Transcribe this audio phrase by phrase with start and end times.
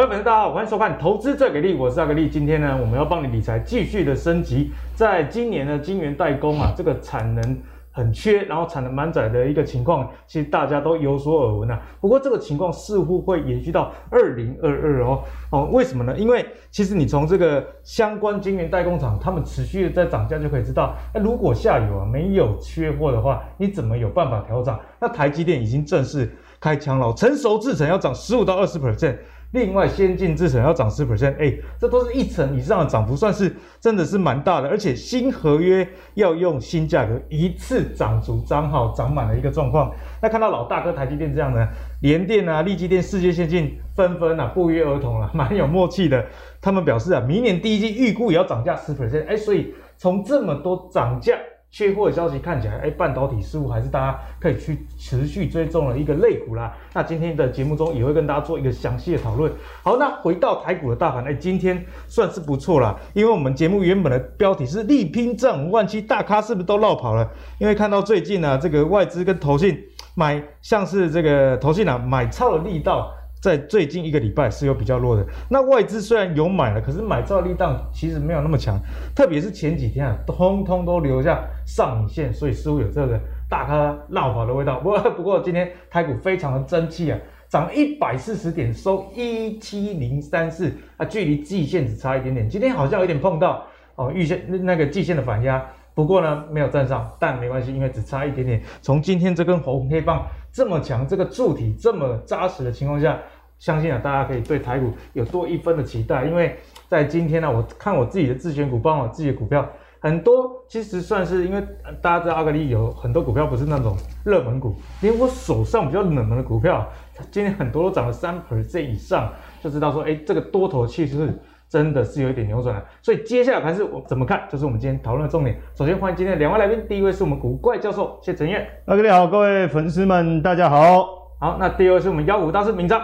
[0.00, 2.26] 各位粉丝，大家好，欢迎收看《投资最给力》，我是阿格力。
[2.26, 4.70] 今天呢，我们要帮你理财继续的升级。
[4.94, 7.58] 在今年呢，晶圆代工啊，这个产能
[7.92, 11.78] 很缺，然后产能满载的一个情况，其实大家都有所耳闻啊。
[12.00, 15.22] 不过这个情况似乎会延续到二零二二哦。
[15.50, 16.16] 哦，为什么呢？
[16.16, 24.80] 因为其实你从这个相关晶圆代工厂，他们持续的在涨价，就可以知道，那如果下游啊没有缺货的话，你怎么有办法调涨？
[24.98, 29.18] 那台积电已经正式开枪了，成熟制程要涨十五到二十 percent。
[29.52, 34.68] 另外，先进制程要涨十 percent，哎，这都是一成以上的涨幅，算是真的是蛮大的。
[34.68, 39.92] 而且新合约要用新价格一次涨足涨好涨满的一个状况。
[40.22, 41.66] 那看到老大哥台积电这样呢，
[42.00, 46.24] 联电啊、力积电、世界先进纷纷啊不约而同了，蛮有默契的。
[46.60, 51.34] 他们表示啊，明年第一季预估也要涨价十 percent，哎，所以从这么多涨价。
[51.72, 56.76] 缺货的消息看起来，哎，半导体似乎还是大家可以去持续追踪的一个类股啦。
[56.92, 59.52] 那今天的节目中也会跟大家做一个详细的讨论。
[59.82, 67.30] 好，那回到台股的大盘，哎，今天算是不错啦，因为我们节目原本的标题是力拼涨五万七，大咖是不是都绕跑了？
[67.58, 69.78] 因为看到最近呢、啊，这个外资跟投信
[70.16, 73.14] 买，像是这个投信啊买超的力道。
[73.40, 78.78] 在最近一个礼拜是有比较弱的，那外资虽然有买了，可是买超力道其实没有那么强，
[79.16, 83.18] 特别是前几天啊，通通都留下上影线，所以似乎有这个
[83.48, 84.78] 大咖落跑的味道。
[84.80, 87.18] 不过不过今天台股非常的争气啊，
[87.48, 92.46] 涨一百四十点，收一七零三四啊，距离季线只差一点点。
[92.46, 98.60] 今天好像有点碰到哦，预线那个季线的反压，不过呢没有站上，但没关系，因为只差一点点。
[98.82, 100.26] 从今天这根红黑棒。
[100.52, 103.18] 这么强，这个柱体这么扎实的情况下，
[103.58, 106.24] 相信啊，大家可以对台股有多一分的期待。
[106.24, 106.56] 因为
[106.88, 109.68] 在今天呢、我看我自己的自选股，包括我自己的股票，
[110.00, 111.62] 很多其实算是因为
[112.00, 116.88] 大家知道阿格力有很多股票不是那种热门股，连我手上比较冷门的股票，
[117.30, 119.32] 今天很多都涨了三 percent 以上，
[119.62, 121.38] 就知道说，哎，这个多头气势
[121.70, 122.84] 真的是有一点扭转了。
[123.00, 125.56] 所以接下来盘势我怎么看，就是我们今天讨论的重点。
[125.76, 131.06] 首先欢迎今天的两位来宾，第一位是我们古怪教授谢承彦，阿格力好，各位粉丝们大家好。
[131.38, 133.00] 好，那第二位是我们妖股大师明章，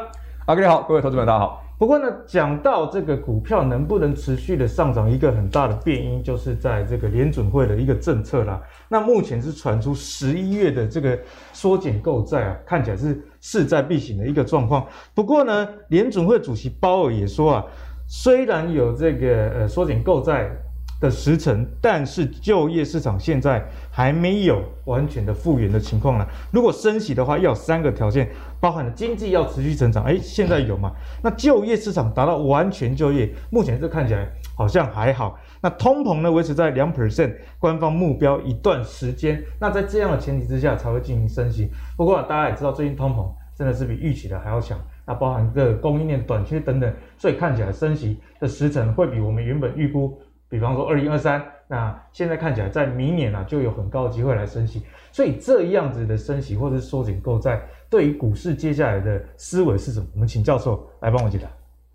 [0.46, 1.62] 阿格力好，各位投资们大家好。
[1.78, 8.60] 不过呢，讲到这个股票能不能持续的上涨，一个很大的变因就是在这个联准会的一个政策啦。
[8.88, 11.18] 那目前是传出十一月的这个
[11.52, 14.86] 缩减购债啊，看起来是势在必行的一个状况。
[15.14, 17.64] 不过呢，联准会主席鲍尔也说啊。
[18.06, 20.50] 虽然有这个呃缩减购债
[20.98, 26.26] 的时程，但是就业市场现在还没有完全的复原的情况呢。
[26.50, 30.92] 如果升息的话，要有三个条件，包含了经济要持续成长，哎，现在有吗？
[31.22, 35.38] 那就业市场达到完全就业，目前这看起来好像还好。
[35.60, 41.70] 那通膨呢维持在两 percent 官方目标一段时间，那在这样的前提之下才会进行升息。
[41.94, 44.78] 不过大家也知道，最近通膨真的是比预期的还要强。
[45.06, 50.18] 那包含这个供应链短缺等等，所以看起来升息的时程会比我们原本预估，
[50.48, 60.06] 比方说二零二三，那现在看起来在明年啊就有很高的机会来升息，所以这样子的升息或者是缩紧购债，对于股市接下来的思维是什么？
[60.14, 61.46] 我们请教授来帮我解答。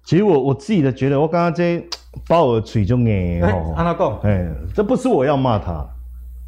[0.04, 1.86] 其实我我自己的觉得，我刚刚这
[2.28, 3.42] 鲍尔嘴中哎，
[3.76, 5.86] 安娜讲，哎，这不是我要骂他，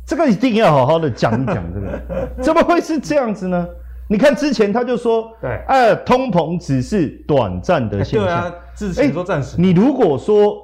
[0.07, 3.67] 这个一定要好好的讲一讲，这个 怎么会是这样子呢？
[4.13, 8.27] 你看之前他就说，对，哎、啊，通膨只是短暂的现象。
[8.27, 9.55] 对啊，之前说暂时。
[9.59, 10.55] 你如果说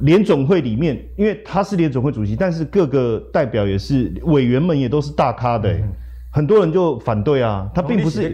[0.00, 5.88] 联总会里面，因为他是联总会主席，但是各个代表也是委员们也都是大咖的，嗯、
[6.30, 7.66] 很多人就反对啊。
[7.74, 8.28] 他并不是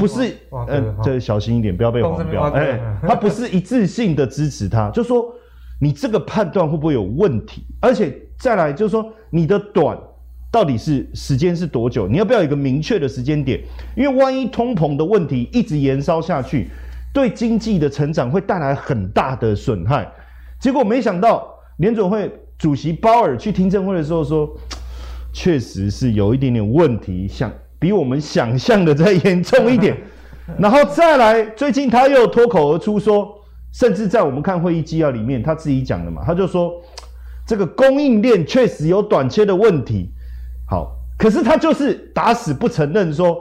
[0.00, 0.36] 不是，
[0.68, 2.42] 嗯，这小心一点，不要被黄标。
[2.50, 5.32] 哎，他不是一致性的支持他，就说
[5.80, 7.64] 你这个判断会不会有问题？
[7.80, 9.96] 而且再来就是说你的短。
[10.50, 12.08] 到底是时间是多久？
[12.08, 13.60] 你要不要有一个明确的时间点？
[13.94, 16.70] 因为万一通膨的问题一直延烧下去，
[17.12, 20.10] 对经济的成长会带来很大的损害。
[20.58, 21.46] 结果没想到
[21.78, 24.48] 联总会主席鲍尔去听证会的时候说，
[25.32, 29.94] 确实是有一点点问题，想比我们想象的再严重一点。
[30.58, 33.28] 然后再来，最近他又脱口而出说，
[33.72, 36.72] 甚至在我们看会议纪要里面，他自己讲的嘛，他就说
[37.44, 40.08] 这个供应链确实有短缺的问题。
[40.68, 43.38] 好，可是他就是打死不承认说，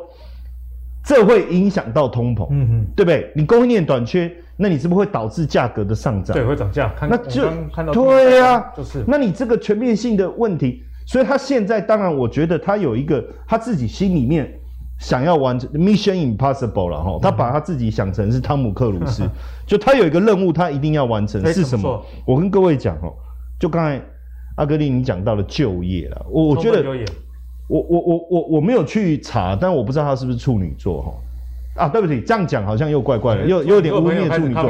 [1.03, 3.31] 这会影响到通膨，嗯哼，对不对？
[3.35, 6.35] 你供应链短缺，那你是不是会导致价格的上涨？
[6.35, 6.93] 对，会涨价。
[7.01, 9.03] 那就看到对呀、啊，就是。
[9.07, 14.51] 那你这个全面性的问题，所以他现在当然，我觉得他有一个他自己心里面
[14.99, 19.23] 想要完成 Mission Impossible 了哈，他把他自己想成是汤姆克鲁斯，
[19.65, 22.05] 就他有一个任务，他一定要完成是什么？
[22.23, 23.11] 我跟各位讲哦，
[23.59, 23.99] 就刚才。
[24.55, 26.83] 阿格力，你讲到了就业了，我我觉得，
[27.67, 31.13] 我我我我我没有去查，但我不知道他是不是处女座哈。
[31.83, 34.63] 啊，对不起，这样讲好像又怪怪的，又又有点污蔑处女座。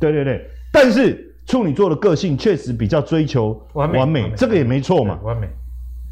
[0.00, 0.42] 对对对，
[0.72, 5.18] 但是处女座的个性确实比较追求完美，完美这个也没错嘛。
[5.22, 5.46] 完美。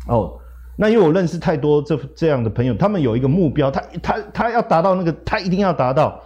[0.06, 0.38] 哦，
[0.76, 6.20] 那因为我认识太多这这样的朋友，他们有一个目标，他他他要达到那个，他一定要达到。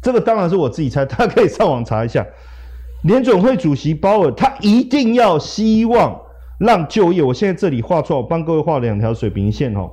[0.00, 2.24] 这个当然是我自己猜，他可以上网查一下。
[3.02, 6.16] 联准会主席鲍尔，他一定要希望
[6.58, 7.22] 让就业。
[7.22, 9.90] 我现在这里画出来，我帮各位画了两条水平线哦，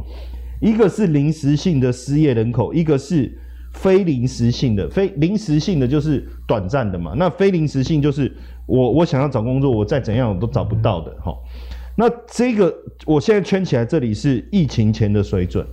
[0.62, 3.39] 一个是临时性的失业人口，一个是。
[3.75, 7.15] 非临时性的，非临时性的就是短暂的嘛。
[7.18, 8.31] 那非临时性就是
[8.68, 11.36] 我我想要找工作，我再怎样我都找不到的哈、
[11.95, 12.71] 那这个
[13.07, 15.66] 我现在圈起来，这里是疫情前的水准。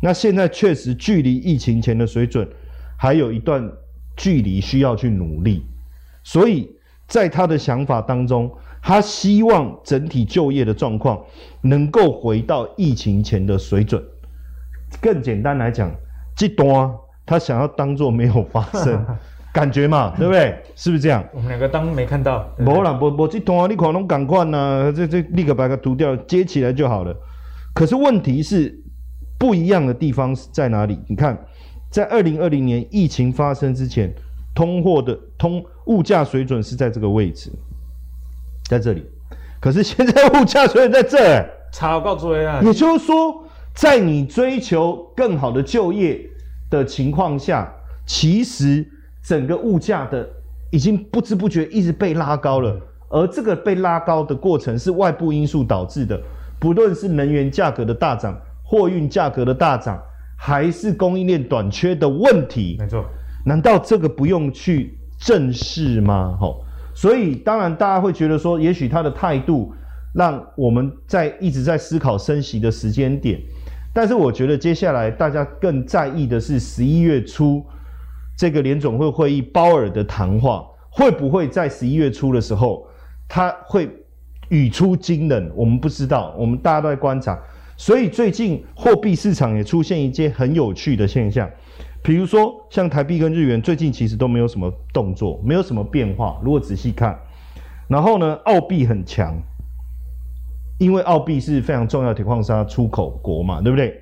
[0.00, 2.48] 那现在确实距离疫情前的水准
[2.96, 3.70] 还有一段
[4.16, 5.62] 距离需要去努力。
[6.24, 6.70] 所以
[7.06, 8.50] 在他的想法当中，
[8.82, 11.20] 他希望整体就业的状况
[11.62, 14.02] 能够回到疫情前的水准。
[15.00, 15.90] 更简单来讲，
[16.36, 16.90] 这段。
[17.30, 19.04] 他想要当做没有发生，
[19.52, 20.56] 感觉嘛，对不对？
[20.74, 21.22] 是不是这样？
[21.34, 22.42] 我们两个当没看到。
[22.64, 27.14] 不啦，不不，这段啊，你可能赶快呢，这这立刻把它涂掉，接起来就好了。
[27.74, 28.74] 可是问题是，
[29.38, 30.98] 不一样的地方是在哪里？
[31.06, 31.38] 你看，
[31.90, 34.10] 在二零二零年疫情发生之前，
[34.54, 37.52] 通货的通物价水准是在这个位置，
[38.68, 39.04] 在这里。
[39.60, 42.60] 可是现在物价水准在这儿，差够多啊！
[42.62, 43.42] 也就是说，
[43.74, 46.20] 在你追求更好的就业。
[46.70, 47.66] 的情况下，
[48.04, 48.86] 其实
[49.24, 50.28] 整个物价的
[50.70, 52.78] 已经不知不觉一直被拉高了，
[53.08, 56.20] 而这个被拉高的过程是外部因素导致的，
[56.60, 59.98] 不论是能源价格的大涨、货运价格的大涨，
[60.36, 62.76] 还是供应链短缺的问题。
[62.78, 63.02] 没错，
[63.46, 66.36] 难道这个不用去正视吗？
[66.38, 66.62] 吼，
[67.00, 69.72] 所以当然大家会觉得说，也许他的态度
[70.12, 73.40] 让我们在一直在思考升息的时间点。
[73.94, 77.64] 但是我觉得接下来大家更在意的是十一月初
[78.36, 82.84] 这个联总会会议鲍尔的谈话会不会在十一月初的时候
[83.28, 83.88] 他会
[84.48, 85.52] 语出惊人？
[85.54, 87.38] 我们不知道，我们大家都在观察。
[87.76, 91.48] 所以最近货币市场也出现一些很有趣的现象，
[92.02, 96.40] 比如说像台币跟日元最近其实都没有什么动作，没有什么变化。
[96.42, 97.18] 如果仔细看，
[97.88, 99.36] 然后呢，澳币很强。
[100.78, 104.00] 因为澳币是非常重要的铁矿砂出口国嘛，对不对？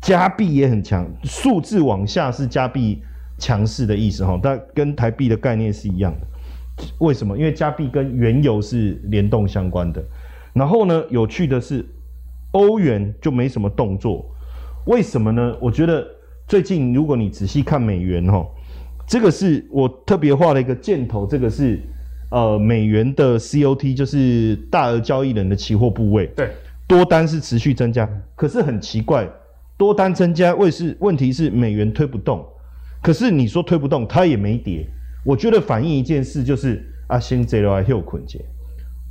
[0.00, 3.02] 加币也很强，数字往下是加币
[3.38, 6.86] 强势的意思哈，但跟台币的概念是一样的。
[7.00, 7.36] 为什么？
[7.36, 10.00] 因为加币跟原油是联动相关的。
[10.52, 11.84] 然后呢，有趣的是，
[12.52, 14.24] 欧元就没什么动作，
[14.86, 15.56] 为什么呢？
[15.60, 16.06] 我觉得
[16.52, 18.46] 最近如果你仔细看美元哦，
[19.06, 21.80] 这个是我特别画了一个箭头，这个是。
[22.30, 26.50] 呃，美元的 COT 就是大额交易人的期货部位，对，
[26.86, 29.28] 多单是持续增加，可是很奇怪，
[29.76, 32.42] 多单增加，为是问题是美元推不动，
[33.02, 34.86] 可是你说推不动，它也没跌，
[35.26, 38.42] 我觉得反映一件事就是啊，先这来又捆结，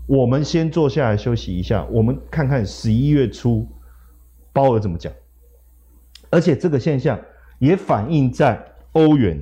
[0.07, 3.67] 我们先坐下来休息一下，我们看看十一月初
[4.51, 5.13] 鲍尔怎么讲，
[6.31, 7.19] 而且这个现象
[7.61, 8.59] 也反映在
[8.93, 9.39] 欧元，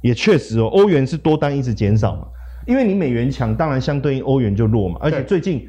[0.00, 2.26] 也确实哦，欧元是多单一直减少嘛。
[2.66, 4.98] 因为你美元强，当然相对应欧元就弱嘛。
[5.00, 5.68] 而且最近，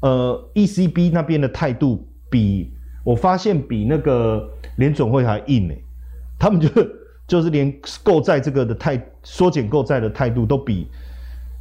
[0.00, 2.72] 呃，ECB 那边的态度比
[3.04, 5.84] 我发现比那个联总会还硬诶，
[6.38, 6.68] 他们就
[7.28, 7.72] 就是连
[8.02, 10.86] 购债这个的态缩减购债的态度都比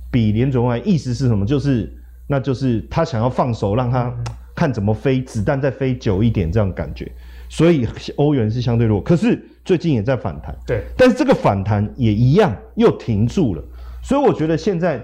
[0.09, 1.45] 比联总会，意思是什么？
[1.45, 1.93] 就是
[2.27, 4.13] 那就是他想要放手，让他
[4.55, 7.11] 看怎么飞，子弹再飞久一点这样感觉。
[7.53, 10.57] 所以欧元是相对弱，可是最近也在反弹。
[10.65, 13.63] 对，但是这个反弹也一样又停住了。
[14.01, 15.00] 所以我觉得现在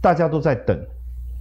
[0.00, 0.80] 大家都在等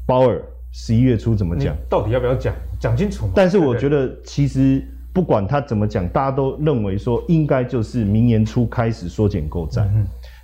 [0.07, 3.29] 鲍尔十一月初怎么讲，到底要不要讲，讲清楚。
[3.35, 9.87] 但是我觉得其实不管他怎么讲，大家都认为说应该就是明年初开始缩减购债，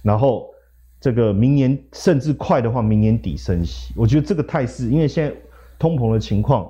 [0.04, 0.46] 然后
[1.02, 3.92] 这个明年甚至快的话，明年底升息。
[3.98, 5.36] 我觉得这个态势，因为现在
[5.80, 6.70] 通膨的情况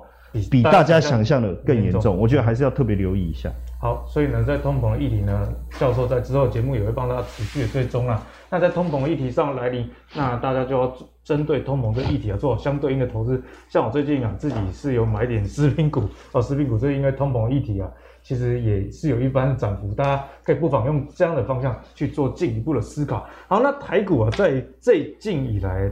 [0.50, 3.50] 比大家想象的更严重，我觉得还是要特别留意一下。
[3.80, 8.22] 好，所以呢，在通膨的议题呢，教授在之后节目也会帮大家持续的追踪啊。
[8.50, 10.94] 那在通膨的议题上来临，那大家就要
[11.24, 13.42] 针对通膨这个议题啊，做相对应的投资。
[13.68, 17.90] 像我最近啊，自己是有买点食品股哦，食品股这因为通膨的议题啊，
[18.22, 23.26] 其实也是有一番涨幅，大家可以不妨用这样的方向去做进一步的思考。
[23.48, 25.90] 好，那台股啊，在最近以来。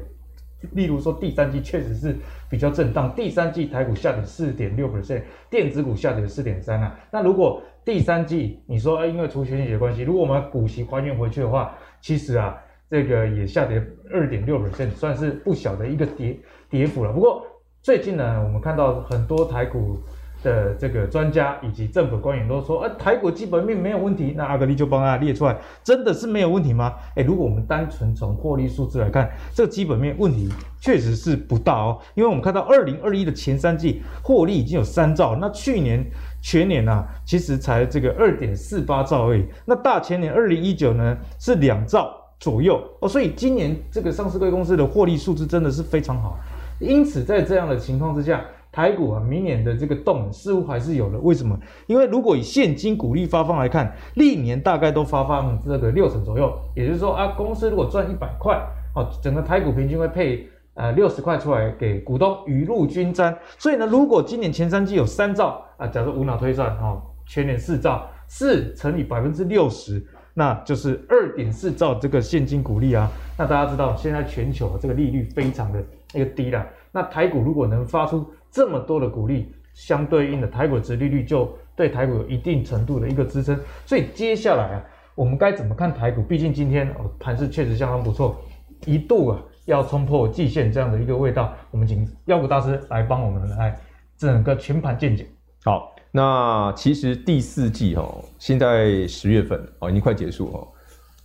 [0.73, 2.17] 例如说，第三季确实是
[2.51, 3.15] 比较震荡。
[3.15, 6.99] 第三季台股下跌四点六 percent，电子股下跌四点三啊。
[7.13, 12.59] 那如果第三季你说，因为除权息的关系，如果我们股息还原回去的话，其实啊，
[12.91, 16.39] 这个也下跌二点六 percent，算是不小的一个跌
[16.69, 17.13] 跌幅了。
[17.13, 17.47] 不过
[17.81, 19.99] 最近呢，我们看到很多台股
[20.43, 24.35] 的这个专家以及政府官员都说，呃，台股基本面没有问题。
[24.37, 26.95] 那阿格力就帮大家列出来，真的是没有问题吗？
[27.17, 30.49] 诶，如果我们单纯从获利数字来看，这个基本面问题
[30.81, 31.99] 确实是不大哦。
[32.15, 36.05] 因为我们看到二零二一的前三季获利已经有三兆，那去年
[36.41, 39.45] 全年啊，其实才这个二点四八兆而已。
[39.65, 46.39] 那大前年二零一九呢是两兆左右哦，所以今年这个上市贵公司的获利数字真的是非常好。
[46.79, 48.41] 因此在这样的情况之下，
[48.79, 51.19] 台股啊，明年的这个动似乎还是有的。
[51.19, 51.59] 为什么？
[51.89, 56.57] 因为如果以现金股利发放来看，历年大概都发放这个六成左右。
[56.77, 58.57] 也就是说啊，公司如果赚一百块，
[58.95, 63.37] 哦，整个台股平均会配呃六十块出来给股东，雨露均沾。
[63.59, 70.01] 所以呢，如果今年前三季有三兆啊，假如无脑推算哦，全年四兆，四乘以百分之六十，
[70.35, 73.11] 那就是二点四兆这个现金股利啊。
[73.37, 75.83] 那大家知道，现在全球这个利率非常的
[76.15, 76.65] 一个低了。
[76.91, 78.27] 那台股如果能发出
[78.59, 83.57] 这么多的股利，相对应的台股的殖利率就对台股有一定程度的一个支撑。
[83.87, 84.85] 所以接下来啊，
[85.15, 86.23] 我们该怎么看台股？
[86.23, 88.37] 毕竟今天哦盘势确实相当不错，
[88.85, 91.55] 一度啊要冲破季线这样的一个味道。
[91.71, 93.79] 我们请妖股大师来帮我们来
[94.17, 95.25] 整个全盘见解。
[95.63, 100.67] 好，那其实第四季哦，现在十月份哦已经快结束哦。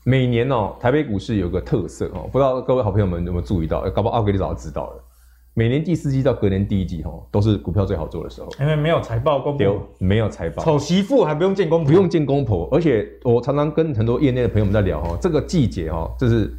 [0.05, 3.81] 每年哦台北股市有个特色哦，不知道各位好朋友们有没有注意到？
[3.89, 5.03] 搞不好奥格力早就知道了。
[5.55, 16.51] 每年第四季到隔年第一季，吼，都是股票最好做的时候，因为没有财报公布，没有财报，丑媳妇还不用见公婆，不用见公婆，而且我常常跟很多业内的朋友们在聊，哈，这个季节，哈，就是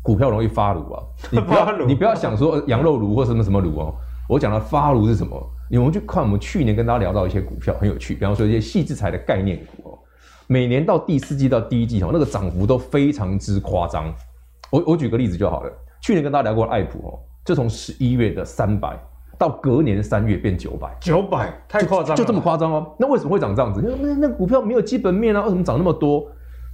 [0.00, 3.92] 股票容易发炉啊， 你不要你不要想说羊肉炉或什么什么炉哦，
[4.28, 5.36] 我讲的发炉是什么？
[5.68, 9.98] 你们去看我们去年跟大家聊到一些股票很有趣，比方说一些细制材的概念股哦，
[10.46, 14.14] 每年到第四季到第一季，哈，那个涨幅都非常之夸张。
[14.70, 17.18] 我我举个例子就好了，去年跟大家聊过爱普哦。
[17.46, 18.98] 就从十一月的三百
[19.38, 22.94] 到隔年三月变九百，九百太夸张，就这么夸张哦。
[22.98, 23.80] 那为什么会涨这样子？
[24.00, 26.26] 那那股票没有基本面啊，为什么涨那么多？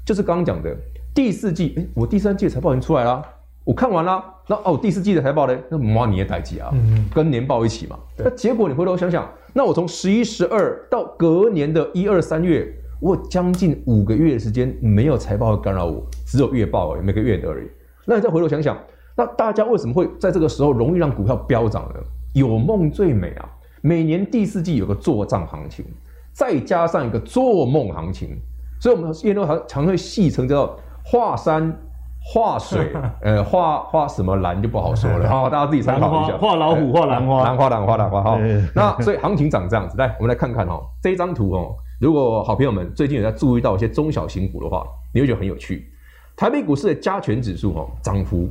[0.06, 0.74] 就是刚刚讲的
[1.14, 3.22] 第四季，哎，我第三季的财报已经出来啦，
[3.64, 4.24] 我看完了。
[4.48, 5.56] 那哦，第四季的财报呢？
[5.68, 7.98] 那妈你也待机啊，嗯、跟年报一起嘛。
[8.16, 12.66] 那结果你回头想想，那我从十一、十二到隔年的一二三月，
[12.98, 17.68] 我将近五个月的时间没有财报会干扰我，只有月报而已，每个月的而已。
[18.06, 18.78] 那你再回头想想。
[19.16, 22.00] 那大家为什么会在这个时候容易让股票飙涨呢？
[22.34, 23.48] 有梦最美啊！
[23.82, 25.84] 每年第四季有个做账行情，
[26.32, 28.38] 再加上一个做梦行情，
[28.80, 31.76] 所以我们业内常常会戏称叫做画山
[32.24, 32.90] 画水，
[33.20, 36.38] 呃，画画什么蓝就不好说了， 好，大家自己参考一下。
[36.38, 38.38] 画老虎，画兰花，兰花，兰花，兰花，哈。
[38.74, 45.92] 那所以行情长这样子，来，我们来看看哦，这张图哦，如果好朋友们最近有在注意到一些中小型股的话，你会觉得很有趣。
[46.34, 48.48] 台北股市的加权指数哦，涨幅。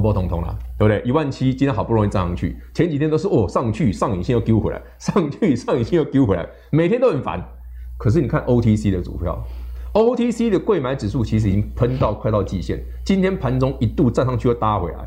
[0.00, 1.02] 波波通通啦，对不对？
[1.04, 7.42] 一万七，今天好不容易涨上去，前几天都是哦上去上影线又丢回来， 上去上影线又丢回来，每天都很烦。
[7.98, 9.36] 可是你看 OTC 的股票
[9.92, 14.98] ，OTC 的柜买指数其实已经喷到快到季线，今天盘中一度站上去又搭回来。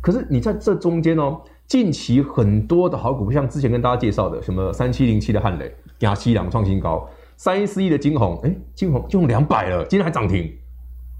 [0.00, 7.06] 可是你在这中间哦，近期很多的好股票，像之前跟大家介绍的什么三七零七的汉磊，亚七两创新高，
[7.36, 10.50] 三一四一的晶宏，哎，晶宏就用两百了，今天还涨停。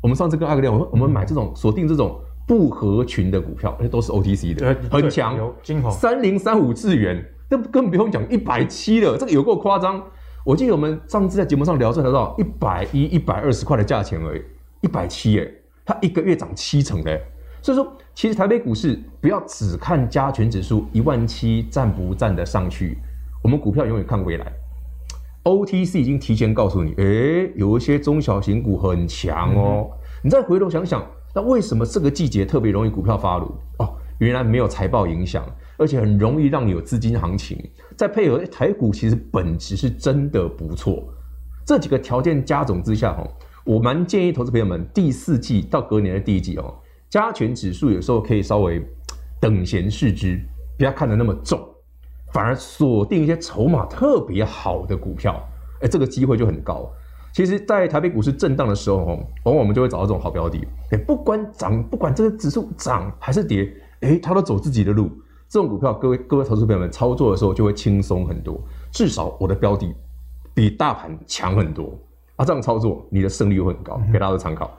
[0.03, 2.19] 我们上次跟阿格聊，我说我们买这种锁定这种。
[2.51, 5.39] 不合群的股票，而且都是 OTC 的，很强。
[5.89, 10.03] 三零三五智源，那更不用讲一百七了，这个有够夸张。
[10.45, 14.43] 我记得我们上次在节目上聊，这聊到一百一、一百二十块的价钱而已，
[14.81, 15.49] 一百七耶，
[15.85, 17.23] 它一个月涨七成嘞。
[17.63, 22.99] 所以说，其实台北股市不要只看加权指数一万七站不站得上去，
[23.45, 24.53] 我们股票永远看未来。
[25.45, 31.01] OTC 已经提前告诉你，诶，有一些中小型股很强哦，嗯、你再回头想想。
[31.35, 33.55] 那为什么这个季节特别容易股票发炉？
[33.79, 35.45] 哦，原来没有财报影响，
[35.77, 37.57] 而且很容易让你有资金行情，
[37.97, 41.03] 再配合台股其实本质是真的不错。
[41.65, 43.25] 这几个条件加总之下，哈，
[43.65, 46.75] 我蛮建议投资朋友们第四季到隔年的第一季哦，
[47.09, 48.85] 加权指数有时候可以稍微
[49.41, 50.41] 等闲视之，
[50.77, 51.61] 不要看得那么重，
[52.33, 55.41] 反而锁定一些筹码特别好的股票，
[55.81, 56.91] 哎，这个机会就很高。
[57.33, 60.61] 其实，在台北股市震荡的时候，往往我们就会找到这种好标的。
[60.91, 65.11] 哎不管涨，不管这个指数涨还是跌，哎，它都走自己的路。
[65.49, 68.61] 这种股票，各位各位投资朋友们操作的时候就会轻松很多。
[68.93, 69.93] 至少我的标的
[70.55, 71.97] 比大盘强很多
[72.37, 72.45] 啊！
[72.45, 74.71] 这样操作，你的胜率会很高，给大家参考。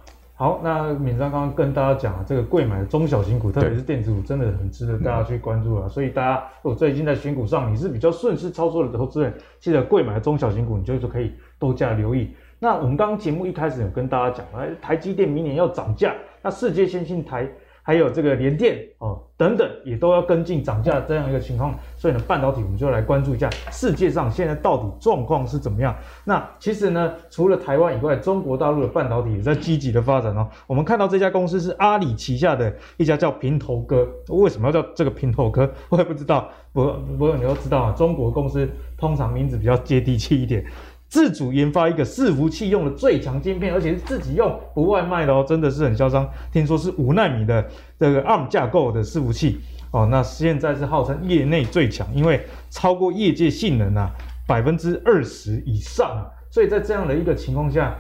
[0.42, 5.88] 好，那敏章刚刚跟大家讲啊，这个贵买的中小型股，特别是电子股，真的很值得大家去关注啊。
[5.88, 12.32] 所以大家如果最近在选股上你是比较顺势操作的投资人，记得贵买的中小型股，你就是可以多加留意。
[12.58, 17.48] 那我们刚刚节目一开始有跟大家讲，哎，台积电明年要涨价，那世界先进台
[17.84, 21.78] 还有这个联电哦等等，也都要跟进涨价这样一个情况。
[21.98, 25.96] 所以呢，半导体我们就来关注一下世界上现在到底状况是怎么样。
[26.24, 30.48] 那其实呢，除了台湾以外，中国大陆的半导体也在积极的发展哦。
[30.68, 35.72] 我们看到这家公司是阿里旗下的一家叫平头哥，为什么要叫这个平头哥？
[35.90, 36.50] 我也不知道。
[36.74, 36.86] 不
[37.18, 40.64] 不过你都知道啊，中国公司通常名字比较接地气一点。
[41.12, 46.28] 自主研发一个伺服器用的最强晶片，而且是自己用不外卖的哦，真的是很嚣张。
[46.54, 47.68] 听说是五纳米的
[48.00, 49.60] 这个 ARM 架构的伺服器
[49.92, 54.10] 哦，那现在是号称业内最强，因为超过业界性能啊
[54.48, 56.26] 百分之二十以上。
[56.50, 57.94] 所以在这样的一个情况下，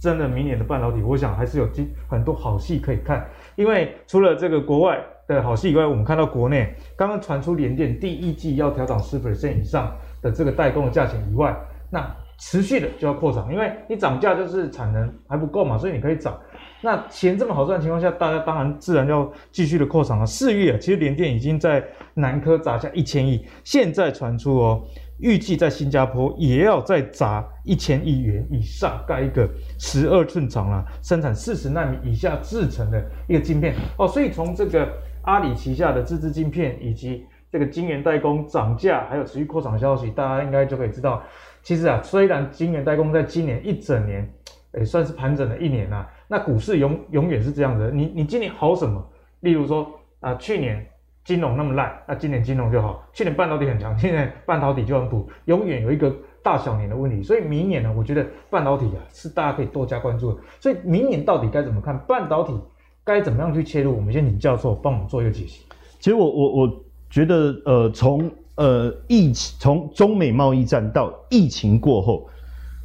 [0.00, 1.68] 真的明年的半导体，我想还是有
[2.08, 3.24] 很多好戏可以看。
[3.54, 11.56] 因为除了这个国外的好戏以外，我们看到国内刚刚传出联电第一季要调涨十 percent 以上的这个代工的价钱以外，
[11.88, 12.04] 那
[12.44, 16.36] 持续的就要扩厂，因为你涨价就是产能还不够嘛，所以你可以涨。
[16.80, 20.26] 那钱这么好赚的情况下，大家当然自然要继续的扩厂了。
[20.26, 21.82] 四月，其实联电已经在
[22.14, 24.82] 南科砸下一千亿，现在传出哦，
[25.20, 34.08] 预计在新加坡也要再砸一千亿元以上，盖一个十二寸厂啦，生产四十纳米以下制成的一个晶片哦。
[34.08, 41.22] 所以从这个阿里旗下的自制晶片以及这个晶圆代工涨价，还有持续扩厂的消息，大家应该就可以知道。
[41.62, 44.28] 其实啊，虽然晶圆代工在今年一整年，
[44.72, 47.90] 诶，算是盘整了一年呐、啊，那股市永永远是这样子。
[47.94, 49.00] 你你今年好什么？
[49.40, 49.88] 例如说
[50.18, 50.84] 啊，去年
[51.24, 55.30] 金融那么烂，那今年金融就好；去年半导体很强，今年半导体就很补。
[55.44, 57.22] 永远有一个大小年的问题。
[57.22, 60.40] 所以明年呢，我觉得半导体啊是大家可以多加关注的。
[60.58, 62.52] 所以明年到底该怎么看半导体？
[63.04, 63.94] 该怎么样去切入？
[63.94, 65.64] 我们先请教授帮我们做一个解析。
[66.00, 68.28] 其实我我我觉得呃从。
[68.56, 72.28] 呃，疫情从中美贸易战到疫情过后，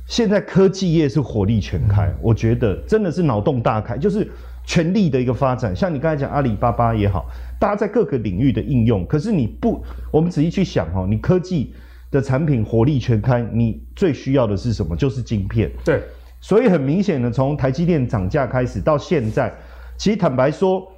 [0.08, 4.26] 现在科技业是火力全开，我觉得真的是脑洞大开，就是
[4.66, 5.76] 全力的一个发展。
[5.76, 7.26] 像你刚才讲阿里巴巴也好，
[7.60, 11.74] 大家在各个领域的应用，可是你不，我们仔细去想哦，你科技
[12.10, 14.96] 的产品火力全开，你最需要的是什么？
[14.96, 15.70] 就是晶片。
[15.84, 16.02] 对，
[16.40, 19.54] 所以很明显的，从台积电涨价开始到现在，
[19.98, 20.90] 其实坦白说。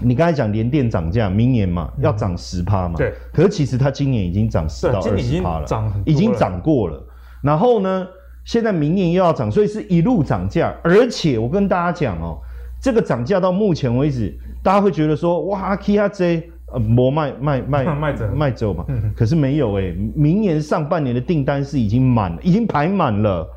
[0.00, 2.96] 你刚才讲联电涨价，明年嘛要涨十趴嘛？
[2.96, 3.14] 对。
[3.32, 7.00] 可是其实它今年已经涨十到二十趴了，涨已经涨过了。
[7.42, 8.06] 然后呢，
[8.44, 10.74] 现在明年又要涨，所以是一路涨价。
[10.82, 12.38] 而且我跟大家讲哦，
[12.80, 18.84] 这个涨价到目前为止，大家会觉得说哇，K R J 呃，莫卖卖卖 卖走卖走嘛。
[19.16, 23.48] 可是没有诶、欸，明年上半年的订单是已经满了，已经排满了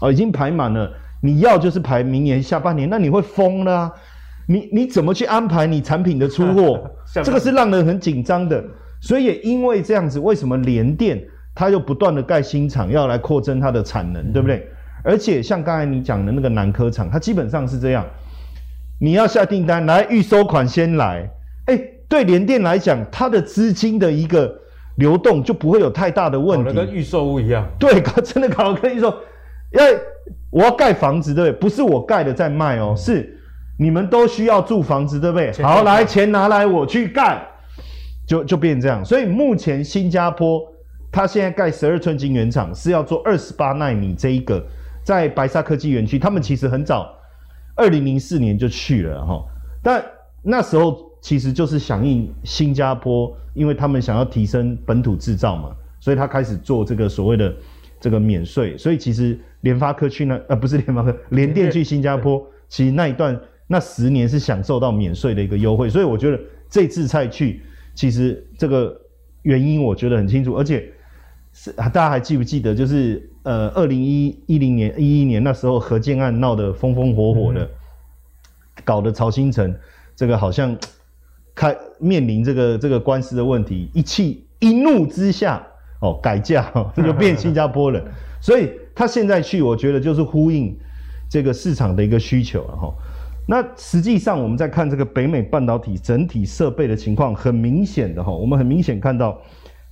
[0.00, 0.90] 哦，已经排满了。
[1.20, 3.92] 你要就是排明年下半年，那你会疯了啊。
[4.46, 6.90] 你你怎么去安排你产品的出货？
[7.24, 8.62] 这个是让人很紧张的。
[9.00, 11.22] 所以也因为这样子，为什么联电
[11.54, 14.66] 它又不断的盖新厂，要来扩增它的产能，对不对？
[15.02, 18.02] 而且像刚才你讲的那个南科厂，它基本上是这样，
[18.98, 21.28] 你要下订单来预收款先来。
[21.66, 21.78] 哎，
[22.08, 24.50] 对联电来讲，它的资金的一个
[24.96, 27.68] 流动就不会有太大的问题，跟预售屋一样。
[27.78, 29.14] 对，真的搞得跟预售，
[29.72, 29.98] 因为
[30.50, 31.60] 我要盖房子，对不对？
[31.60, 33.33] 不是我盖的在卖哦，是。
[33.76, 35.52] 你们都需要住房子，对不对？
[35.62, 37.44] 好，来，钱拿来，我去盖，
[38.24, 39.04] 就就变成这样。
[39.04, 40.62] 所以目前新加坡，
[41.10, 44.64] 它现在盖十二寸晶圆厂是要做二十八纳米这一个，
[45.02, 47.12] 在白沙科技园区，他们其实很早，
[47.74, 49.44] 二零零四年就去了哈。
[49.82, 50.04] 但
[50.40, 57.52] 那时候其实就是响应新加坡，因为他们想要提升本土制造嘛，所以他开始做这个所谓的
[57.98, 58.78] 这个免税。
[58.78, 63.36] 所以其实联发科去那，呃，不是联发科，联电去新加坡，其实那一段。
[63.66, 67.62] 那十年是享受到免税的一个优惠，所以我觉得这次再去，
[67.94, 68.94] 其实这个
[69.42, 70.86] 原因我觉得很清楚，而且
[71.52, 77.68] 是大家还记不记得，就是呃，二零一一零年一一年那时候何建案闹得风风火火的，嗯、
[78.84, 79.74] 搞得曹新城
[80.14, 80.76] 这个好像
[81.54, 85.66] 开面临这个这个官司的问题，一气一怒之下
[86.00, 88.04] 哦改嫁这，就变新加坡人，
[88.42, 90.76] 所以他现在去，我觉得就是呼应
[91.30, 92.94] 这个市场的一个需求了哈。
[93.46, 99.38] 那实际上，我们在看这个北美半导体整体设备的情况，很明显的哈，我们很明显看到，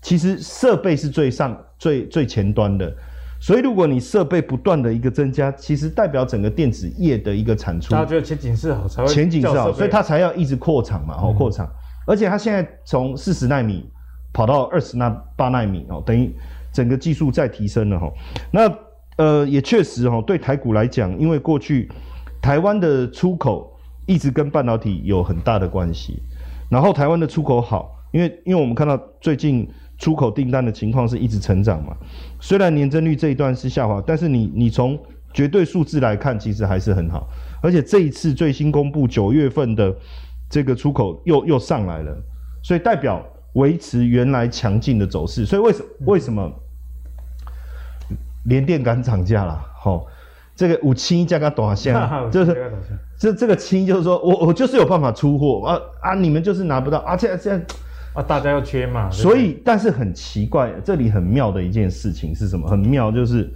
[0.01, 2.91] 其实设备是最上最最前端的，
[3.39, 11.71] 所以如果你设备不断的一个增加，其实代表整个电子业的一个产出，大家觉得前景是好，才会前景是好，所以它才要一直扩厂嘛，哦，扩厂，
[12.07, 13.87] 而且它现在从四十纳米
[14.33, 16.35] 跑到二十纳八纳米哦，等于
[16.73, 18.11] 整个技术在提升了哈。
[18.51, 18.75] 那
[19.19, 21.91] 呃，也确实哈，对台股来讲，因为过去。
[22.43, 23.73] 台湾的出口
[24.05, 26.21] 一直跟半导体有很大的关系，
[26.69, 31.97] 然后台湾的出口好，因为因为我们看到最近出口订单的情况是一直成长嘛，
[32.41, 34.99] 虽然年增率这一段是下滑，但是你你从
[35.33, 37.29] 绝对数字来看，其实还是很好。
[37.63, 39.95] 而且这一次最新公布九月份的
[40.51, 42.13] 这个出口又又上来了，
[42.65, 45.47] 所以代表维持原来强劲的走势。
[45.47, 46.53] 所以为什为什么
[48.47, 49.65] 联电敢涨价了？
[49.79, 50.05] 好，
[50.55, 51.95] 这个五七加个短线，
[52.31, 52.73] 就是
[53.19, 57.57] 这这个七就是说我我就是有办法出货啊啊，你们就是拿不到啊，这这
[58.15, 59.11] 啊，大家要缺嘛。
[59.11, 62.69] 所以，但是很奇怪，这里很妙的一件事情是什么？
[62.69, 63.51] 很妙就是，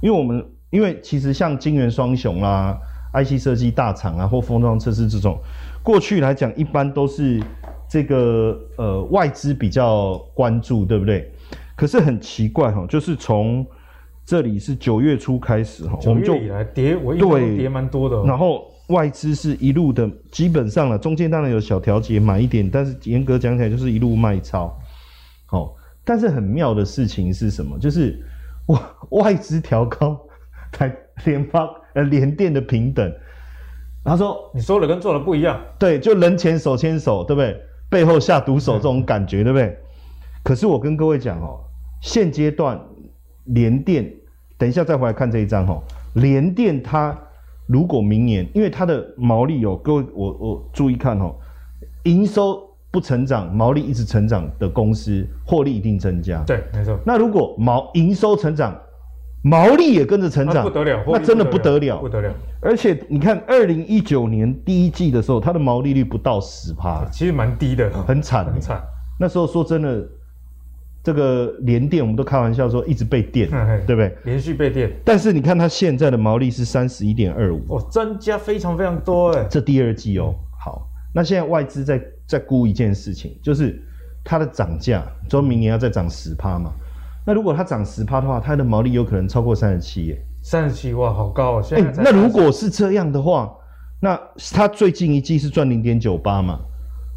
[0.00, 2.78] 因为我们因为其实像晶圆双雄啦。
[3.14, 5.38] IC 设计大厂啊，或封装测试这种，
[5.82, 7.38] 过去来讲一般都是
[7.86, 11.30] 这个呃外资比较关注，对不对？
[11.76, 13.66] 可是很奇怪哈，就是从
[14.32, 18.22] 这里是九月初开始哈，我们就来跌，我一路跌蛮多的。
[18.24, 24.74] 然后外资是一路的，基本上了，中间当然有小调节买一点，但是严格讲起来就是一路卖超。
[25.44, 27.78] 好，但是很妙的事情是什么？
[27.78, 28.18] 就是
[28.68, 28.80] 外
[29.22, 30.18] 外资调高
[30.72, 30.90] 才
[31.26, 31.68] 联发。
[31.92, 33.12] 呃，联电的平等，
[34.02, 37.54] 他说你说的跟做的不一样，对，就人前手牵手，对不对？
[37.90, 39.76] 背后下毒手这种感觉，对不对？
[40.42, 41.60] 可是我跟各位讲哦，
[42.00, 42.80] 现阶段
[43.44, 44.10] 联电，
[44.62, 45.82] 等一下再回来看这一张哦，
[46.14, 47.18] 联电它
[47.66, 51.34] 如果明年，因为它的毛利有各位，我我注意看哦，
[52.04, 56.44] 营收不成长，毛利一直成长的公司，获利一定增加。
[56.44, 56.96] 对，没错。
[57.04, 58.80] 那如果毛营收成长，
[59.42, 62.32] 毛利也跟着成长，那不得了，那真的不得了，不得了。
[62.60, 68.80] 而且你看，二零一九年第一季的时候，它的毛利率不到十趴，其实蛮低的，很惨，很惨。
[69.18, 70.08] 那时候说真的，
[71.02, 73.50] 这个联电我们都开玩笑说一直被电，
[73.86, 74.16] 对不对？
[74.24, 74.90] 连续被电。
[75.04, 79.44] 但是你看它现在的毛利是三十一点二五，哦，增加非常非常多哎。
[79.50, 83.82] 这第二季哦，好，那现在外资在在估一件事情，就是
[84.22, 86.72] 它的涨价，说明年要再涨十趴嘛。
[87.26, 90.24] 那如果它涨十趴的话，它的毛利有可能超过三十七耶。
[90.42, 91.62] 三十七哇，好高哦！
[91.62, 93.52] 现在、欸、那如果是这样的话，
[94.00, 94.20] 那
[94.52, 96.58] 它最近一季是赚零点九八嘛？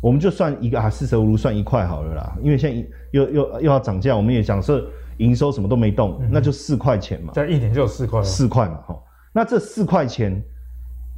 [0.05, 2.37] 我们就算一个啊，四舍五入算一块好了啦。
[2.43, 4.87] 因为现在又又又要涨价，我们也假设
[5.17, 7.33] 营收什么都没动，嗯、那就四块钱嘛。
[7.33, 8.21] 在一年就有四块。
[8.21, 8.95] 四块嘛，哈。
[9.33, 10.39] 那这四块钱，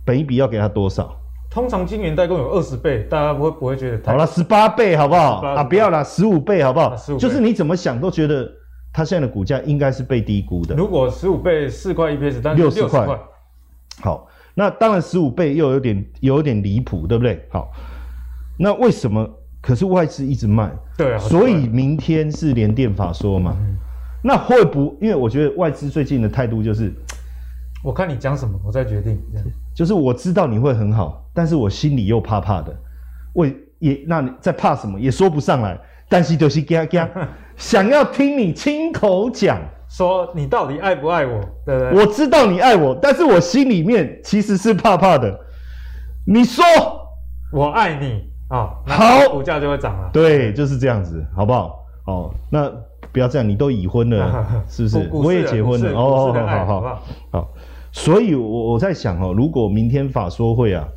[0.05, 1.19] 本一比要给他多少？
[1.49, 4.13] 通常晶圆代工有二十倍，大家不会不会觉得太？
[4.13, 5.41] 好了，十八倍好不好？
[5.45, 6.95] 啊，不要啦，十五倍好不好？
[7.19, 8.49] 就是你怎么想都觉得。
[8.93, 10.73] 它现在的股价应该是被低估的。
[10.73, 13.19] 如果十五倍四块 EPS，但是六十块。
[14.01, 17.45] 好，那当然十五倍又有点有点离谱，对不对？
[17.51, 17.69] 好，
[18.57, 19.27] 那为什么？
[19.59, 21.17] 可是外资一直卖，对啊。
[21.17, 23.55] 所以明天是联电法说嘛？
[23.59, 23.75] 嗯、
[24.23, 24.97] 那会不？
[25.01, 26.93] 因为我觉得外资最近的态度就是，
[27.83, 29.19] 我看你讲什么，我再决定。
[29.75, 32.73] 就是我知道你会很好，但是我心里又怕怕的。
[33.33, 34.99] 为也，那你在怕什么？
[34.99, 35.77] 也说不上来。
[36.09, 37.09] 但是就是嘎嘎。
[37.57, 41.99] 想要听你亲口讲，说你到底爱不爱我，对不对？
[41.99, 45.37] 我知道你爱我，但是我心里面其实是怕怕的。
[46.25, 46.63] 你说
[47.51, 50.09] 我爱你啊，哦、好，股价就会涨了。
[50.13, 51.79] 对，就是这样子，好不好？
[52.05, 52.71] 哦，那
[53.11, 55.09] 不要这样，你都已婚了， 是不是？
[55.11, 57.53] 我也结婚了，哦，好好好。
[57.91, 60.87] 所以，我我在想哦，如果明天法说会啊，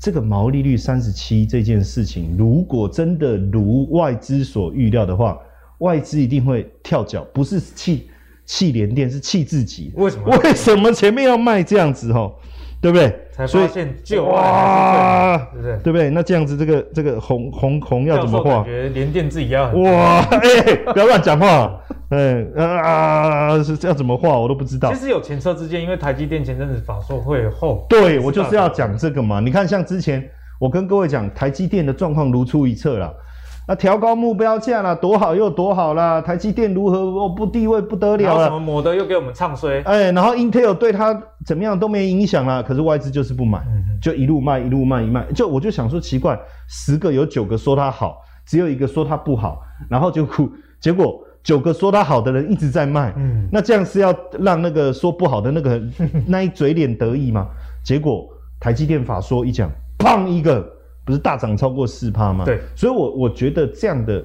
[0.00, 5.38] 这个毛利率三十七这件事情，如果真的如外资所预料的话，
[5.78, 8.08] 外资一定会跳脚，不是气
[8.46, 9.92] 气联电，是气自己。
[9.96, 10.36] 为什么？
[10.42, 12.12] 为什么前面要卖这样子？
[12.12, 12.34] 吼，
[12.80, 13.12] 对不对？
[13.32, 15.76] 才发现旧爱，对不对？
[15.78, 16.10] 对不对？
[16.10, 18.56] 那这样子，这个这个红红红要怎么画？
[18.56, 20.20] 感觉联电自己要哇！
[20.30, 21.80] 哎、欸，不要乱讲话。
[22.10, 24.38] 哎啊，是要怎么画？
[24.38, 24.92] 我都不知道。
[24.92, 29.40] 其实有前车之鉴，因为台积电前阵子法说会后，对我就是要讲这个嘛。
[29.40, 30.24] 你看，像之前
[30.58, 33.12] 我跟各位讲，台积电的状况如出一辙啦。
[33.68, 36.22] 那调高目标价了，多好又多好啦！
[36.22, 36.98] 台积电如何？
[36.98, 38.44] 哦，不地位不得了了。
[38.46, 39.82] 什么抹的又给我们唱衰？
[39.82, 42.62] 哎，然后 Intel 对它怎么样都没影响啦。
[42.62, 43.62] 可是外资就是不买，
[44.00, 45.22] 就一路卖，一路卖，一卖。
[45.34, 50.50] 就我就想说奇怪，十个有九个说它好，只有一个说它不好，然后就哭。
[50.80, 53.12] 结果九个说它好的人一直在卖。
[53.18, 55.78] 嗯，那这样是要让那个说不好的那个
[56.26, 57.46] 那一嘴脸得意吗？
[57.84, 58.26] 结果
[58.58, 60.66] 台积电法说一讲，砰一个。
[61.08, 62.44] 不是大涨超过四趴吗？
[62.44, 64.22] 对，所以我，我我觉得这样的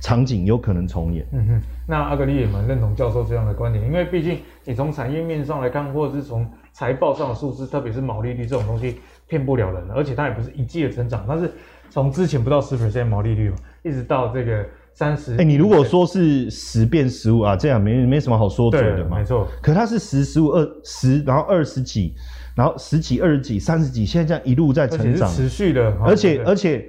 [0.00, 1.26] 场景有可能重演。
[1.30, 8.98] 嗯哼，那阿格力也蛮认同教授这样的观点，因为毕竟你从产业面上来看，或者是从财报上的数字，特别是毛利率这种东西
[9.28, 11.52] 骗不了人，而且它也不是一季的成长，它是
[11.90, 15.34] 从之前不到十 percent 毛利率嘛，一直到这个三十。
[15.34, 19.18] 哎、欸，你如果说是十变十五啊，这样没没什么好说嘴的嘛。
[19.18, 22.14] 没错，可它是十、十五、二十，然后二十几。
[22.56, 25.94] 然后十几、二十几、三十几，现在这样一路在成长，持续的。
[26.02, 26.88] 而且而且，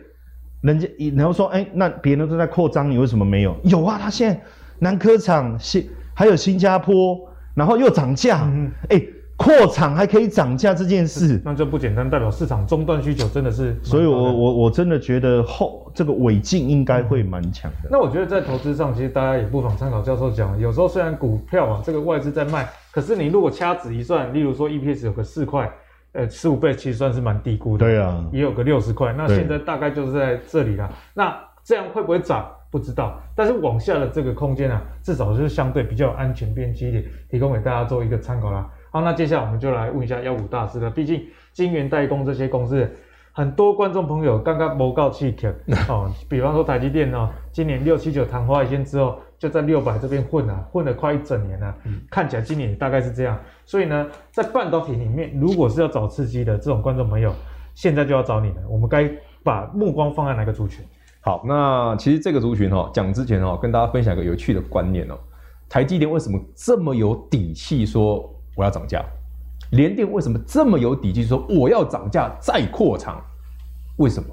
[0.62, 3.54] 人家然后说，哎，那别人都在扩张，你为什么没有？
[3.64, 4.42] 有啊，他现在
[4.80, 7.20] 南科厂新还有新加坡，
[7.54, 8.50] 然后又涨价，
[8.90, 9.00] 哎、
[9.36, 13.78] 扩厂还可以涨价这件事，那就不简单，代表市场终端需求真的是。
[13.84, 17.90] 所以我我我真的觉得后这个尾劲应该会蛮强的。
[17.92, 25.72] 那我觉得在投资上，其实大家也不妨参考教授讲，有时候虽然股票啊这个外资在卖，可是你如果掐指一算，例如说 EPS 有个四块，
[26.14, 27.86] 呃十五倍，其实算是蛮低估的。
[27.86, 30.92] 对啊，也有个六十块，那现在大概就是在这里了。
[31.14, 32.52] 那这样会不会涨？
[32.72, 38.68] 不知道，但是往下的这个空间啊，至少就是相对比较安全边际一点，提供给大家做一个参考啦。
[38.90, 40.90] 好，那接下来我们就来问一下幺五大师了。
[40.90, 42.90] 毕竟晶圆代工这些公司，
[43.32, 45.54] 很多观众朋友刚刚谋告弃权
[45.88, 46.12] 哦。
[46.28, 52.02] 比方说台积电哦，今年六七九昙花一现之后，就在六百这边混啊，混了快一整年了，嗯。
[52.10, 53.38] 看起来今年大概是这样。
[53.66, 57.34] 所以呢，在半导体里面，如果是要找刺激的这种观众朋友，
[57.76, 58.56] 现在就要找你了。
[58.68, 59.10] 我们该
[59.44, 60.84] 把目光放在哪个族群？
[61.22, 65.18] 好，那其实这个族群哈，讲之前哈，跟大家分享一个有趣的观念哦。
[65.70, 69.04] 台积电为什么这么有底气说我要涨价？
[69.72, 73.22] 联电为什么这么有底气说我要涨价再扩厂？
[73.98, 74.30] 为什么？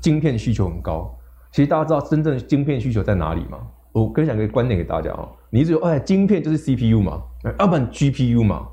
[0.00, 1.16] 晶片需求很高。
[1.52, 3.58] 其实大家知道真正的晶片需求在哪里吗？
[4.00, 7.22] 我分享一个观念给大家啊，你一直说哎，晶片就是 CPU 嘛，
[7.58, 8.66] 要不然 GPU 嘛，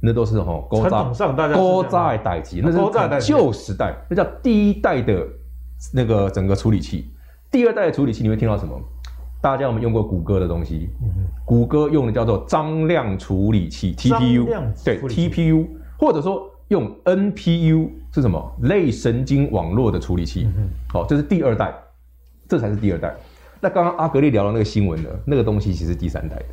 [0.00, 5.26] 那都是哈，传统上大家高在代机，那是旧时代，那叫第一代的。
[5.92, 7.10] 那个整个处理器，
[7.50, 8.80] 第二代的处理器你会听到什么？
[9.42, 10.88] 大家有没有用过谷歌的东西？
[11.02, 14.46] 嗯、谷歌用的叫做张量处理器 （TPU），
[14.82, 15.66] 对 TPU，
[15.98, 18.56] 或者说用 NPU 是什么？
[18.62, 20.48] 类神经网络的处理器。
[20.88, 21.74] 好、嗯，这是第二代，
[22.48, 23.14] 这才是第二代。
[23.60, 25.10] 那刚刚阿格力聊的那个新闻呢？
[25.26, 26.44] 那个东西其实第三代的，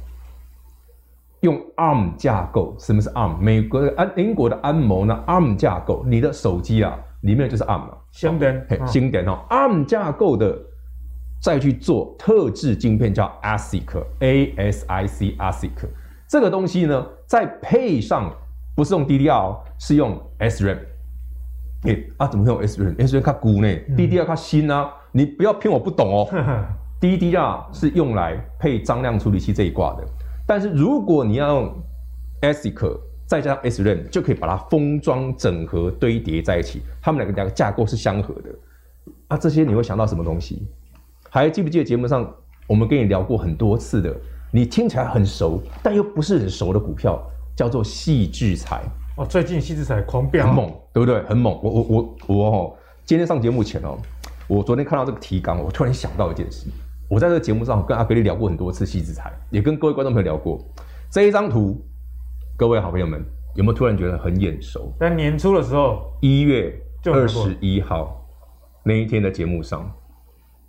[1.42, 2.76] 用 ARM 架构。
[2.80, 3.38] 什么是 ARM？
[3.38, 6.98] 美国的安英国的安谋呢？ARM 架构，你的手机啊。
[7.24, 10.54] 里面就是 ARM 了，新点，嘿，新点哦，ARM 架构的，
[11.42, 15.72] 再去做特制晶片叫 ASIC，A S I C ASIC，
[16.28, 18.30] 这个东西呢，再配上
[18.76, 20.80] 不是用 DDR，是用 SRAM，
[21.84, 26.28] 哎啊，怎么会用 SRAM？SRAM 它古呢，DDR 它新啊，你不要骗我不懂哦
[27.04, 30.06] ，DDR 是用来配张量处理器这一挂的，
[30.48, 31.84] 但是如果你要用
[32.42, 32.98] ASIC。
[33.26, 38.50] 再加上 SRAM 就可以把它封装、整合、堆叠在一起，它们两个两个架构是相合的。
[39.30, 40.68] 啊，这些你会想到什么东西？
[41.30, 42.30] 还记不记得节目上
[42.68, 44.14] 我们跟你聊过很多次的，
[44.52, 47.20] 你听起来很熟但又不是很熟的股票，
[47.56, 48.84] 叫做矽智财。
[49.18, 51.24] 哦，最近矽智财狂飙，很猛，对不对？
[51.24, 51.58] 很猛。
[51.64, 52.74] 我我我我哦，
[53.06, 53.98] 今天上节目前哦，
[54.48, 56.68] 我昨天看到这个提纲，我突然想到一件事。
[57.08, 60.60] 我在这个节目上跟阿格力聊过很多次矽智财，也跟各位观众朋友聊过
[61.12, 61.80] 这一张图。
[62.56, 63.24] 各位好朋友们，
[63.56, 64.94] 有没有突然觉得很眼熟？
[65.00, 66.74] 在年初的时候，一月
[67.06, 68.24] 二十一号
[68.84, 69.92] 那一天的节目上，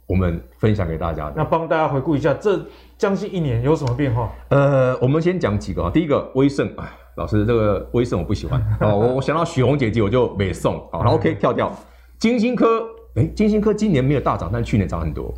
[0.07, 1.35] 我们分享给大家的。
[1.37, 2.67] 那帮大家回顾一下，这
[2.97, 4.33] 将近一年有什么变化？
[4.49, 5.91] 呃，我们先讲几个啊。
[5.91, 8.97] 第一个，威盛，哎，老师，这个威盛我不喜欢 哦。
[8.97, 10.79] 我我想到许红姐姐，我就没送。
[10.91, 11.71] 好，然后 OK 跳掉。
[12.19, 12.83] 金星科，
[13.17, 15.33] 哎，金星科今年没有大涨，但去年涨很多。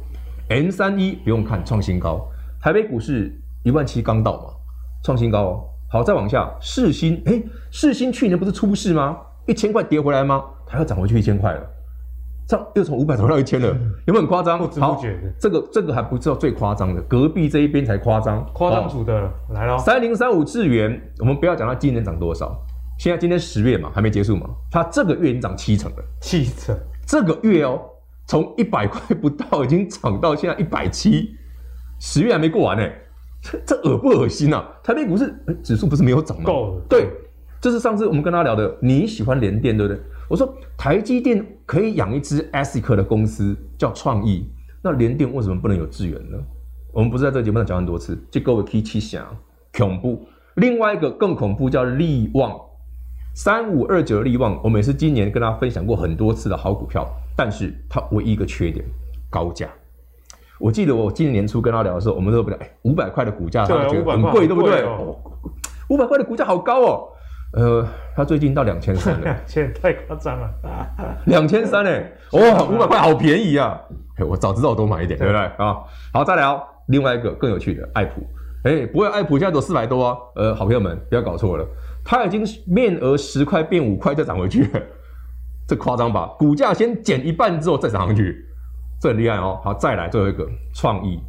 [0.48, 2.28] M 三一不用看，创新高。
[2.60, 4.54] 台北股市一万七刚到嘛，
[5.02, 5.64] 创新高哦。
[5.90, 9.16] 好，再往下，世新，哎，世新去年不是出事吗？
[9.46, 10.44] 一千块跌回来吗？
[10.66, 11.60] 它要涨回去一千块了，
[12.48, 13.68] 这样又从五百涨到一千了，
[14.06, 14.58] 有没有很夸张？
[14.58, 19.78] 不知不觉的，这个这个还不知道最夸张的，隔壁这一边才夸张，夸张组的、哦、来了。
[19.78, 22.60] 三零三五智源，我们不要讲它今年涨多少，
[22.98, 27.80] 现在今天十月嘛，还没结束嘛，它这个月已经涨七成了，七成，这个月哦，
[28.26, 31.36] 从一百块不到已经涨到现在一百七，
[32.00, 32.88] 十月还没过完呢。
[33.40, 34.68] 这这恶不恶心呐、啊？
[34.82, 36.44] 台北股市指数不是没有涨吗？
[36.44, 36.82] 够了。
[36.88, 37.08] 对，
[37.60, 38.76] 这是上次我们跟他聊的。
[38.80, 40.02] 你喜欢联电对不对？
[40.28, 44.50] 我说台积电可以养一只 ASIC 的公司叫创意，
[44.82, 46.36] 那联电为什么不能有智源呢？
[46.92, 49.24] 我们不是在这个节目上讲很多次，这各位可以去想，
[49.76, 50.26] 恐怖。
[50.56, 52.58] 另外一个更恐怖叫利旺，
[53.34, 58.84] 三五二九的利旺，我们也是今年跟大家分享过很多次的好股票，但是它唯一一个缺点，
[59.30, 59.68] 高价。
[60.58, 64.84] 我记得我今年年初跟他聊的时候，我们都不讲，哎，五百块的股价，他觉得很贵，对不对？
[65.90, 67.08] 五百块的股价好高哦。
[67.52, 70.50] 呃，他最近到两千三了， 两千太夸张了，
[71.26, 73.78] 两千三哎，哇，五百块好便宜啊！
[74.26, 75.78] 我早知道我多买一点，对不对啊？
[76.12, 78.26] 好，再聊另外一个更有趣的爱普，
[78.64, 80.16] 哎，不会，爱普现在都四百多啊。
[80.34, 81.66] 呃，好朋友们不要搞错了，
[82.04, 84.82] 它已经面额十块变五块再涨回去了，
[85.66, 86.26] 这夸张吧？
[86.38, 88.44] 股价先减一半之后再涨上去。
[89.00, 89.60] 这很厉害哦！
[89.62, 91.20] 好，再来最后一个创意，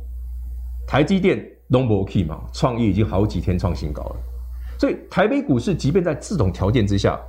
[0.87, 4.15] 台积电 number key 嘛，创意已经好几天创新高了。
[4.79, 7.19] 所以台北股市即便在这种条件之下，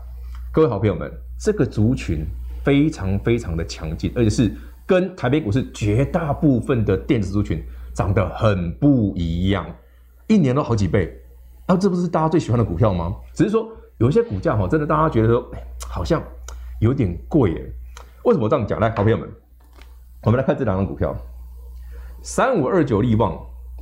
[0.53, 2.25] 各位好朋友们，这个族群
[2.63, 4.55] 非常非常的强劲，而且是
[4.87, 7.61] 跟台北股市绝大部分的电子族群
[7.93, 9.67] 长得很不一样，
[10.29, 11.13] 一年都好几倍。
[11.67, 13.13] 啊，这不是大家最喜欢的股票吗？
[13.35, 13.69] 只是说
[13.99, 16.23] 有一些股价哈，真的大家觉得说，哎，好像
[16.81, 17.73] 有点贵耶。
[18.25, 18.79] 为什么这样讲？
[18.79, 19.29] 来，好朋友们，
[20.23, 21.17] 我们来看这两张股票，
[22.23, 23.35] 三五二九力旺，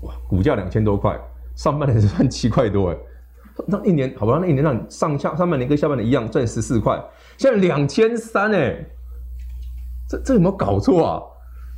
[0.02, 1.18] 哇，股价两千多块，
[1.54, 2.96] 上半年是赚七块多哎，
[3.66, 7.02] 那一年好吧，那一年让你上下上半年跟下半年一样赚十四块，
[7.38, 8.84] 现在两千三哎，
[10.08, 11.22] 这这有没有搞错啊？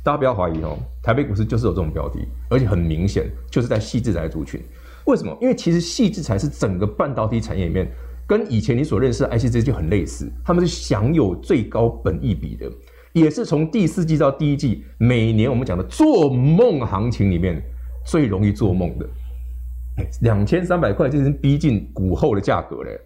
[0.03, 4.61] 大家不要怀疑哦，台北股市就是有这种标的，而且很明显就是在矽智财族群。
[5.05, 5.35] 为什么？
[5.41, 7.91] 因为其实矽智财是整个半导体产业里面，
[8.29, 12.71] 跟以前你所认识的 IC 之就很类似，他们是享有最高本益比的，
[13.11, 17.59] 也是从第四季到第一季每年我们讲的做梦行情里面
[18.05, 19.09] 最容易做梦的。
[20.21, 23.01] 两千三百块，这是逼近股后的价格嘞。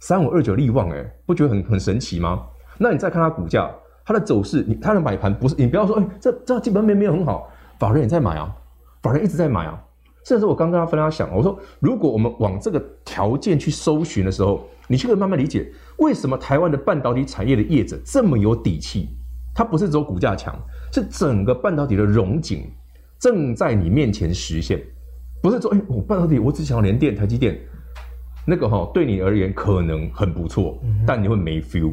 [0.00, 2.44] 三五二九力旺，哎，不觉得很很神奇吗？
[2.78, 3.70] 那你再看它股价，
[4.04, 8.52] 它的走势，你它的买盘不是你不要说，哎，这这基本面没有很好，法人也在买啊，
[9.00, 9.80] 法人一直在买啊。
[10.24, 19.08] 甚至我刚跟他分享，我说，如果我们往这个条件去搜寻的时候，你就可以慢慢理解为什么台湾的半导体产业的业者这么有底气。
[19.54, 20.58] 它不是只有股价强，
[20.92, 22.70] 是整个半导体的融景
[23.18, 24.82] 正在你面前实现。
[25.42, 27.58] 不是说，哎，我半导体我只想要联电、台积电，
[28.46, 31.92] 那个哈对你而言可能很不错，但你会没 feel。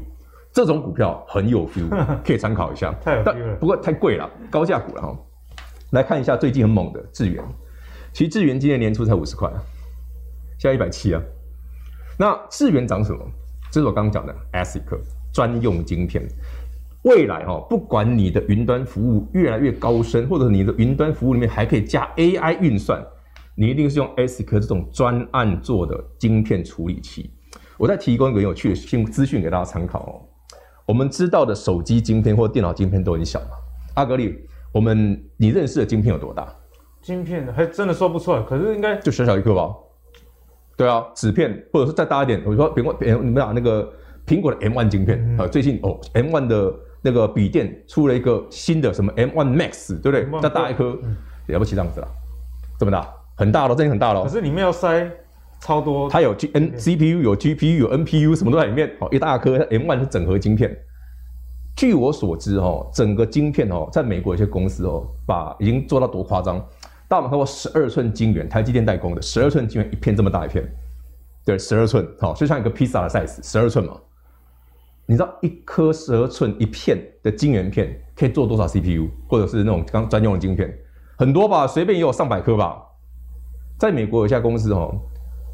[0.53, 1.89] 这种股票很有 feel，
[2.23, 2.93] 可以参考一下。
[3.03, 5.17] 太有 feel 了，不过太贵了，高价股了哈。
[5.91, 7.43] 来看一下最近很猛的智原。
[8.11, 9.61] 其实智原今年年初才五十块啊，
[10.57, 11.21] 现在一百七啊。
[12.17, 13.19] 那智原涨什么？
[13.71, 14.81] 这是我刚刚讲的 ASIC
[15.31, 16.27] 专用晶片。
[17.03, 23.01] 未来哈，不管你的云端服务越来越高深，或者你的云端服务里面还可以加 AI 运算，
[23.55, 27.31] 你一定是用 ASIC 这种专案做的晶片处理器。
[27.77, 30.13] 我再提供一个有趣的新资讯给大家参考哦。
[30.85, 33.51] 我们知道的手机晶片或电脑晶片都很小嘛。
[33.93, 34.37] 阿格力，
[34.73, 36.53] 我们你认识的晶片有多大？
[37.01, 39.73] 晶片还真的说不出来，可是应该就小小一颗吧。
[40.75, 42.41] 对啊，纸片或者是再大一点。
[42.45, 43.91] 我说苹果，你们讲那个
[44.25, 50.41] 苹果的 M1 晶片啊，嗯、最近哦，M1 的那个笔电出了一个新的什么 M1 Max，对不对？
[50.41, 52.07] 再大一颗，嗯、了不起这样子啦，
[52.79, 54.23] 这么大，很大了，真的很大了。
[54.23, 55.05] 可是里面要塞
[55.59, 58.89] 超多，它有 G N CPU，有 GPU，有 NPU，什么都在里面。
[59.01, 60.73] 哦，一大颗 M1 是整合晶片。
[61.75, 66.65] 据我所知，哦，整个晶片哦，在美国有些公司哦，把已经做到多夸张。
[67.09, 68.47] 大家有看过十二寸晶圆？
[68.47, 70.63] 台积电代工的十二寸晶圆，一片这么大一片，
[71.43, 73.99] 对，十二寸，好，就像一个披萨的 size，十二寸嘛。
[75.07, 80.71] 你知道一颗十二寸一片的晶圆片可以做多少 CPU，或者是那种刚专用的晶片？
[81.17, 82.79] 很多吧，随便也有上百颗吧。
[83.79, 84.95] 在美国有一家公司哦，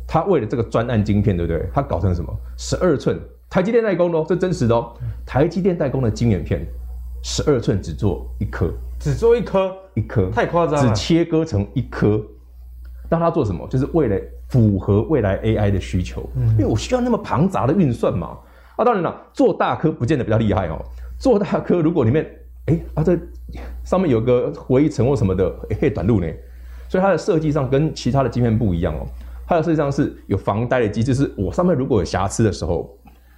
[0.06, 1.66] 他为了这个专案晶片，对不对？
[1.74, 2.38] 他搞成什么？
[2.58, 3.18] 十二寸，
[3.50, 4.94] 台积电代工的哦，这真实的哦。
[5.26, 6.68] 台积电代工的晶圆片，
[7.24, 8.70] 十二寸只做一颗。
[9.00, 10.94] 只做一颗，一颗太夸张了。
[10.94, 12.22] 只切割成一颗，
[13.10, 13.68] 让它做什么？
[13.68, 18.38] 就是为了符合未来 AI 的需求，嗯、因为我需要那么庞杂的运算嘛。
[18.76, 20.80] 啊，当然了，做大颗不见得比较厉害哦。
[21.18, 22.26] 做大颗如果里面，
[22.66, 23.18] 哎、欸，啊这
[23.84, 26.28] 上面有个回忆层或什么的，欸、可以短路呢。
[26.90, 29.06] 所以它的设计上跟其他的晶片不一样哦。
[29.48, 32.95] 它的设计上是有防呆的机制，是我上面如果有瑕疵的时候。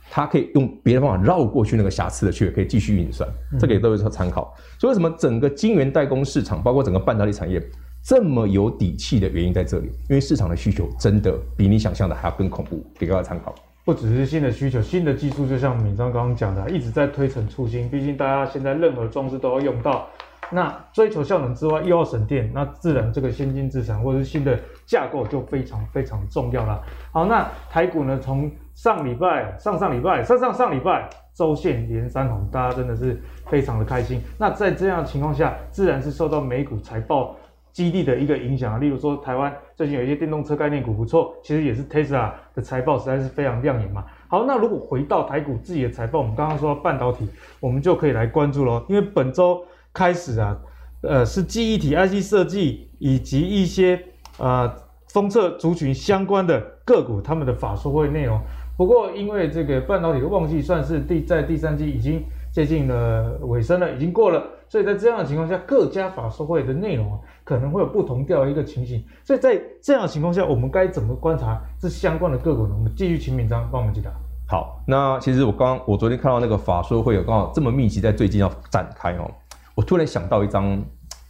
[0.10, 4.54] 它可以用别的方法绕过去那个瑕疵的区，可以继续运算，这个也都有参考。
[4.80, 7.62] 所以为什么整个晶圆代工市场，包括整个半导体产业
[8.04, 9.88] 这么有底气的原因在这里？
[10.10, 13.54] 因为市场的需求真的比你想象的还要更恐怖，给大家参考。
[13.84, 17.90] 不只是新的需求，新的技术，就像闵章刚刚讲的，一直在推陈出新。
[17.90, 20.08] 毕竟大家现在任何装置都要用到。
[20.50, 26.82] 那追求效能之外，又要省电，那自然这个先进制程或者是新的架构就非常非常重要了。
[27.12, 34.20] 好，那台股呢，从上礼拜、上上礼拜、上上上礼拜周线连三红，大家真的是非常的开心。
[34.40, 37.36] 那在这样的情况下，自然是受到美股财报
[37.72, 38.80] 激励的一个影响啊。
[38.80, 44.04] 例如说，台湾最近有一些电动车概念股不错，其实也是 Tesla 的财报实在是非常亮眼嘛。
[44.28, 49.62] 好，那如果回到台股自己的财报，我们刚刚说到半导体，我们就可以来关注喽，因为本周。
[49.94, 50.56] 开始啊，
[51.02, 54.00] 呃，是记忆体 IC 设计以及一些
[54.38, 54.72] 呃
[55.10, 58.40] 封测族群相关的个股，他们的法说会内容。
[58.76, 69.04] 不过，因为这个半导体的旺季算是第在第三季已经接近了尾声了，已经过了，所以在这样的情况下，各家法说会的内容可能会有不同调的一个情形。
[69.24, 72.76] 所以在这样的情况下，我们该怎么观察这相关的个股呢？
[72.78, 74.12] 我们继续请敏章帮我们解答。
[74.48, 79.28] 好，那其实我刚我昨天看到那个法说会有刚好这么密集，在最近要展开哦。
[79.74, 80.80] 我突然想到一张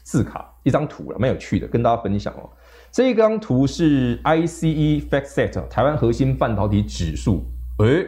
[0.04, 2.50] 字卡，一张图了，蛮有趣的，跟大家分享哦。
[2.98, 7.44] 这一张图是 ICE FactSet 台湾核心半导体指数。
[7.78, 8.04] 诶，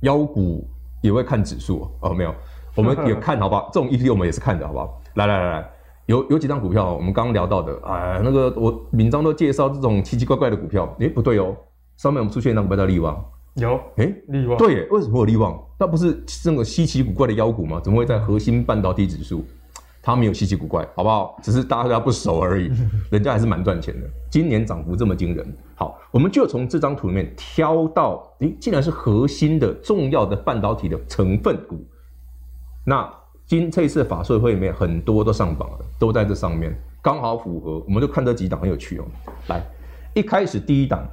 [0.00, 0.68] 妖股
[1.00, 2.12] 也会看指数哦？
[2.12, 2.34] 没有，
[2.74, 3.70] 我们也看好不好？
[3.72, 5.00] 这种 EP 我们也是看的好不好？
[5.14, 5.70] 来来来来，
[6.04, 11.56] 有有几张股票，我们刚刚聊到的，哎，那个我敏章都介绍这种奇奇怪怪的股票，诶，不对哦，
[11.96, 13.24] 上面我们出现一张股票叫力旺，
[13.54, 15.58] 有，诶，力旺，对，为什么有力旺？
[15.78, 17.80] 那不是那个稀奇古怪的妖股吗？
[17.82, 19.42] 怎么会在核心半导体指数？
[20.04, 21.36] 它没有稀奇古怪，好不好？
[21.42, 22.70] 只是大家不熟而已，
[23.10, 24.06] 人家还是蛮赚钱的。
[24.30, 31.84] 今年涨幅这么惊人，好，我们就从这张图里面挑到，诶，竟然是核心的重要的半导体的成分股，
[32.84, 33.10] 那。
[33.46, 37.78] 今这一次的法说会里面很多都上榜了，都在这上面，刚好符合。
[37.80, 39.04] 我们就看这几档很有趣哦。
[39.48, 39.62] 来，
[40.14, 41.06] 一开始第一档，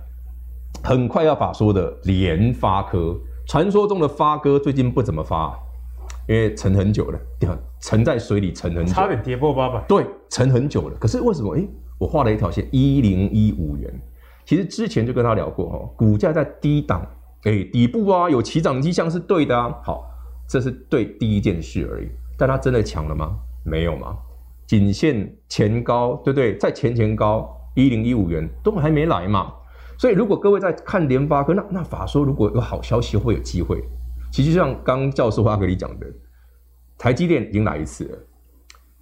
[0.82, 3.14] 很快要法说的联发科，
[3.46, 5.54] 传说中的发哥最近不怎么发，
[6.28, 7.20] 因为沉很久了，
[7.80, 9.84] 沉在水里沉很久，差点跌破八百。
[9.88, 10.98] 对，沉很久了。
[11.00, 11.56] 可是为什么？
[11.56, 11.68] 诶，
[11.98, 13.92] 我画了一条线，一零一五元。
[14.46, 17.06] 其实之前就跟他聊过哦，股价在低档，
[17.44, 19.76] 诶，底部啊有起涨迹象是对的啊。
[19.84, 20.06] 好，
[20.48, 22.08] 这是对第一件事而已。
[22.38, 23.38] 但它真的强了吗？
[23.64, 24.18] 没有吗？
[24.68, 26.56] 仅限前高，对不对？
[26.58, 29.54] 在前前高一零一五元都还没来嘛。
[29.98, 33.84] 所以如果各位在看联发科，那那法说如果有好消息会有机会。
[34.32, 36.08] 其实就像刚教授阿格里讲的，
[36.98, 38.18] 台积电已经来一次了，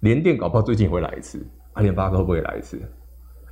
[0.00, 2.80] 联电搞不好最近也会来一次，啊，联发科会不会来一次？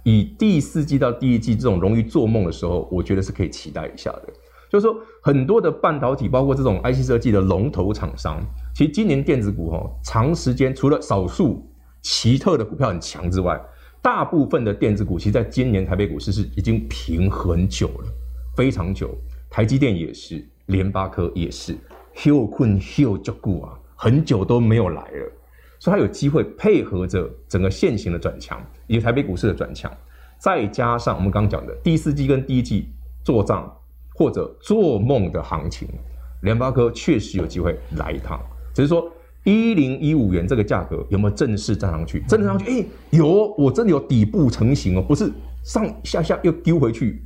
[0.04, 4.28] 以第四季到第一季这种容易做梦的时候，我觉得是可以期待一下的。
[4.70, 8.38] 就是说，很多的半导体，包括这种 IC 设计的龙头厂商，
[8.74, 11.66] 其实今年电子股哈，长时间除了少数
[12.02, 13.58] 奇特的股票很强之外，
[14.02, 18.12] 大部分的电子股其实在今年台北股市是已经平很久了，
[18.56, 19.16] 非常久。
[19.48, 21.76] 台积电也是，联发科也是，
[22.14, 25.32] 休困休就股啊，很久都没有来了，
[25.78, 29.92] 所以它有机会配合着整个现行的转强，以及台北股市的转强，
[30.38, 32.88] 再加上我们刚刚讲的第四季跟第一季
[33.22, 33.70] 做账。
[34.14, 35.86] 或者做梦的行情，
[36.42, 38.40] 联发科确实有机会来一趟，
[38.74, 39.08] 只是说
[39.44, 42.20] 一零一五元这个价格有没有正式站上去？
[42.26, 45.30] 站上去，哎、有，我真的有底部成型哦，不是
[45.62, 47.22] 上下下又丢回去。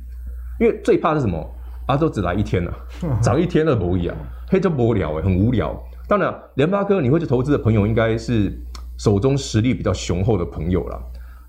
[0.59, 1.43] 因为最怕是什么？
[1.87, 2.73] 阿、啊、都只来一天了，
[3.21, 4.15] 涨一天了不一样，
[4.49, 5.77] 嘿，就无聊哎，很无聊。
[6.07, 8.53] 当然，联发科你会去投资的朋友，应该是
[8.97, 10.99] 手中实力比较雄厚的朋友啦，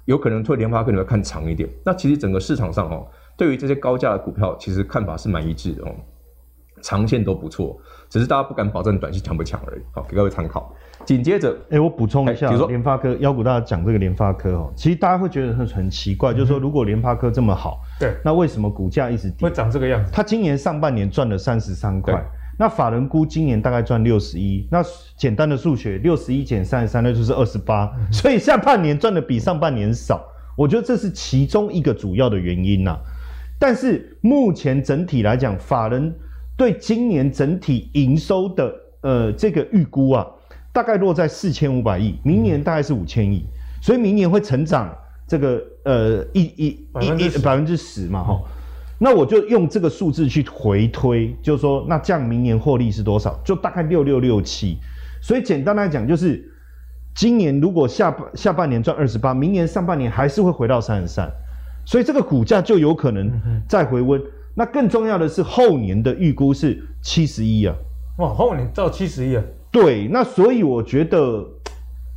[0.07, 1.68] 有可能对联发科你会看长一点。
[1.85, 3.07] 那其实整个市场上哦。
[3.37, 5.91] 对于这些高价的股票，其实看法是蛮一致的哦，
[6.80, 7.76] 长线都不错，
[8.09, 9.80] 只是大家不敢保证短期强不强而已。
[9.93, 10.72] 好，给各位参考。
[11.05, 19.49] 紧接着，哎，我补充一下，比如说联发科，妖股大家讲这个联发科哦，其实大家会觉得很很奇怪，嗯、就是说如果联发科这么好，对，那为什么股价一直跌？
[19.49, 20.11] 会长这个样子？
[20.13, 22.25] 它今年上半年赚了三十三块，
[22.59, 24.83] 那法人估今年大概赚六十一，那
[25.17, 30.25] 简单的数学，六十一减三十三，那就是二十八，所以下半年赚的比上半年少，
[30.57, 33.01] 我觉得这是其中一个主要的原因呐、啊。
[33.59, 36.15] 但是目前整体来讲，法人
[36.57, 40.27] 对今年整体营收的呃这个预估啊，
[40.75, 43.47] 大概落在四千五百亿，明年大概是五千亿，
[43.81, 44.95] 所以明年会成长
[45.27, 46.66] 这个呃一一
[47.01, 48.43] 一一百分之十嘛哈，
[48.99, 53.41] 那我就用这个数字去回推，就是说那这样明年获利是多少？
[53.45, 54.77] 就大概六六六七，
[55.22, 56.45] 所以简单来讲就是，
[57.14, 61.31] 今年如果下半下半年赚二十八，明年上半年还是会回到三十三。
[61.87, 63.31] 所以这个股价就有可能
[63.68, 64.18] 再回温。
[64.55, 67.75] 那更重要的是后年的预估是七十一啊！
[68.18, 69.43] 哇，后年到七十一啊！
[69.75, 71.45] 对，那所以我觉得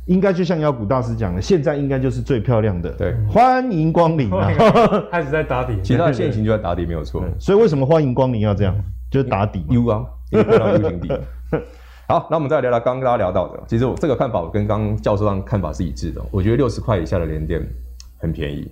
[0.06, 2.88] 应该就像妖股大师讲的，现在应该就是最漂亮的。
[2.92, 4.48] 对，欢迎光临啊！
[5.10, 7.24] 开始在打底，其他现行就在打底，没有错。
[7.40, 8.72] 所以为什么欢迎光临要这样？
[9.10, 11.08] 就是打底 U 啊， U 型底。
[12.06, 16.22] 好，那我们再聊聊刚刚跟大家聊到的，其实我这个看法我跟刚刚教授上看法是一致的。
[16.30, 17.60] 我觉得六十块以下的联电
[18.18, 18.70] 很便宜。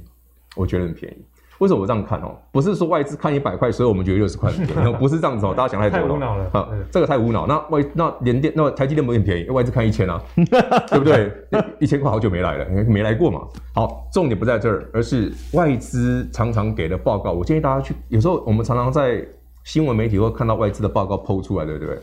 [0.54, 1.16] 我觉得很便宜，
[1.58, 2.36] 为什么我这样看哦？
[2.52, 5.54] 不是说外资看一百块，所以我们觉得六十块很便宜， 不是这样子哦。
[5.56, 6.68] 大家想太多了，太无脑了啊！
[6.90, 7.46] 这个太无脑。
[7.46, 9.48] 那外那联电那台积电不是很便宜？
[9.48, 11.32] 外资看一千啊， 对不对？
[11.80, 13.40] 一千块好久没来了，没来过嘛。
[13.74, 17.32] 好，重点不在这儿，而是外资常常给的报告。
[17.32, 19.26] 我建议大家去，有时候我们常常在
[19.64, 21.98] 新闻媒体会看到外资的报告 PO 出来，对不对？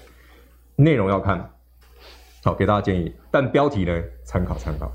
[0.75, 1.47] 内容要看，
[2.43, 4.91] 好，给大家建议，但标题呢，参考参考。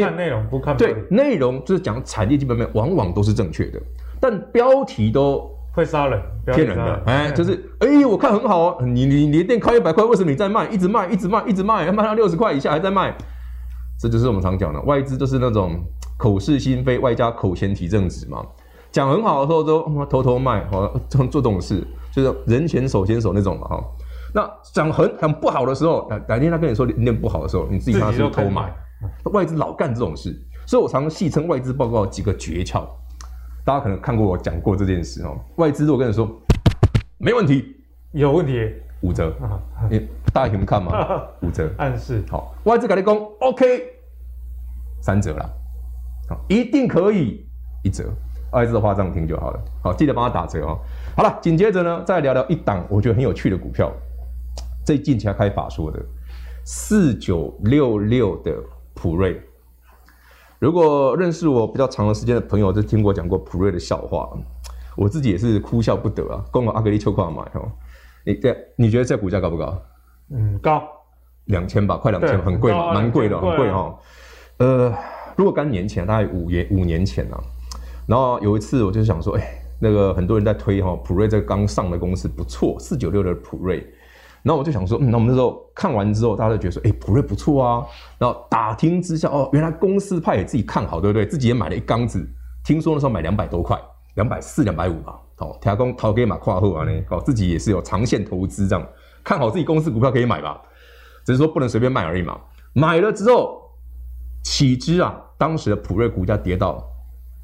[0.00, 3.80] 看内容不看对，内容就是讲产业基本面，往往都是正确的，
[4.20, 7.02] 但标题都会杀人，骗人的。
[7.06, 10.68] 哎，就是哎，我看很好哦，你你连店开一百块，为什么你在卖？
[10.68, 13.16] 一直卖，一直卖，一直卖，卖到六十块以下还在卖，
[14.00, 15.80] 这就是我们常讲的外资，就是那种
[16.16, 18.44] 口是心非，外加口嫌体正直嘛。
[18.90, 23.84] 讲很好的时候都偷偷卖，好做做这种事，就是人前手牵手那种嘛哈。
[24.34, 28.74] 那讲很很不好的时候，哪天他跟你说连电不好的时候，你自己他是偷买。
[29.32, 30.34] 外资老干这种事，
[30.66, 32.86] 所以我常常戏称外资报告几个诀窍。
[33.64, 35.38] 大家可能看过我讲过这件事哦。
[35.56, 36.28] 外资如果跟你说
[37.18, 37.76] 没问题，
[38.12, 38.72] 有问题
[39.02, 39.32] 五折，
[39.90, 40.92] 你 大家有没有看吗？
[41.42, 42.24] 五折暗示。
[42.30, 43.64] 好，外资跟你讲 OK，
[45.02, 45.50] 三折啦，
[46.28, 47.46] 好，一定可以
[47.84, 48.10] 一折，
[48.52, 49.60] 外资的话这样听就好了。
[49.82, 50.78] 好，记得帮他打折哦。
[51.14, 53.92] 好了，紧接着呢，再聊聊一档我觉得很有趣的股票，
[54.84, 56.02] 最近才开法说的
[56.64, 58.56] 四九六六的
[59.00, 59.40] 普瑞。
[60.58, 64.28] 如果认识我比较长的时间的朋友，就听过讲过普瑞的笑话，
[64.96, 66.44] 我自己也是哭笑不得啊。
[66.50, 67.70] 供了阿格力秋矿买哦，
[68.26, 69.80] 你这你觉得这股价高不高？
[70.30, 70.82] 嗯，高，
[71.44, 73.96] 两千吧，快两千，很贵嘛，蛮贵的，很贵哈。
[74.56, 74.92] 呃，
[75.36, 77.38] 如果刚年前，大概五年五年前啊，
[78.08, 83.86] 然后有一次我就想说，哎、欸，那个很多人在推哈，普瑞这个刚上的公司不错，四九六的普瑞。
[84.42, 87.84] 然后我就想说，嗯，那我们那时候看完之后，大家就觉得说，哎，普瑞不错啊。
[88.18, 91.26] 然后打听之下，哦，原来公司派也自己看好，对不对？
[91.26, 92.26] 自己也买了一缸子，
[92.64, 93.78] 听说那时候买两百多块，
[94.14, 95.18] 两百四、两百五吧。
[95.38, 98.86] 哦，听讲头家嘛看好啊呢，哦，自己也是有长线投资这样，
[99.22, 100.60] 看好自己公司股票可以买吧，
[101.24, 102.38] 只是说不能随便卖而已嘛。
[102.72, 103.62] 买了之后，
[104.42, 106.84] 岂知啊，当时的普瑞股价跌到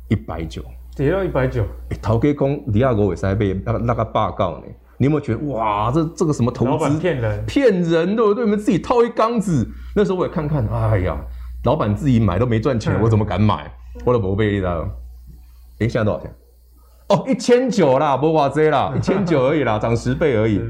[0.08, 0.62] 一百九，
[0.96, 1.64] 跌到一百九，
[2.02, 4.66] 头家讲李亚国为啥被那个那个报告呢？
[4.96, 6.98] 你有没有觉得哇，这这个什么投资？
[6.98, 8.44] 骗人，骗人对不对？
[8.44, 9.68] 你们自己套一缸子。
[9.94, 11.16] 那时候我也看看，哎呀，
[11.64, 13.70] 老板自己买都没赚钱，我怎么敢买？
[14.04, 14.82] 我的宝贝的，
[15.78, 16.34] 哎，现在多少钱？
[17.08, 20.60] 哦，一千九啦，不哇这啦， 一千九而已啦，涨十倍而已。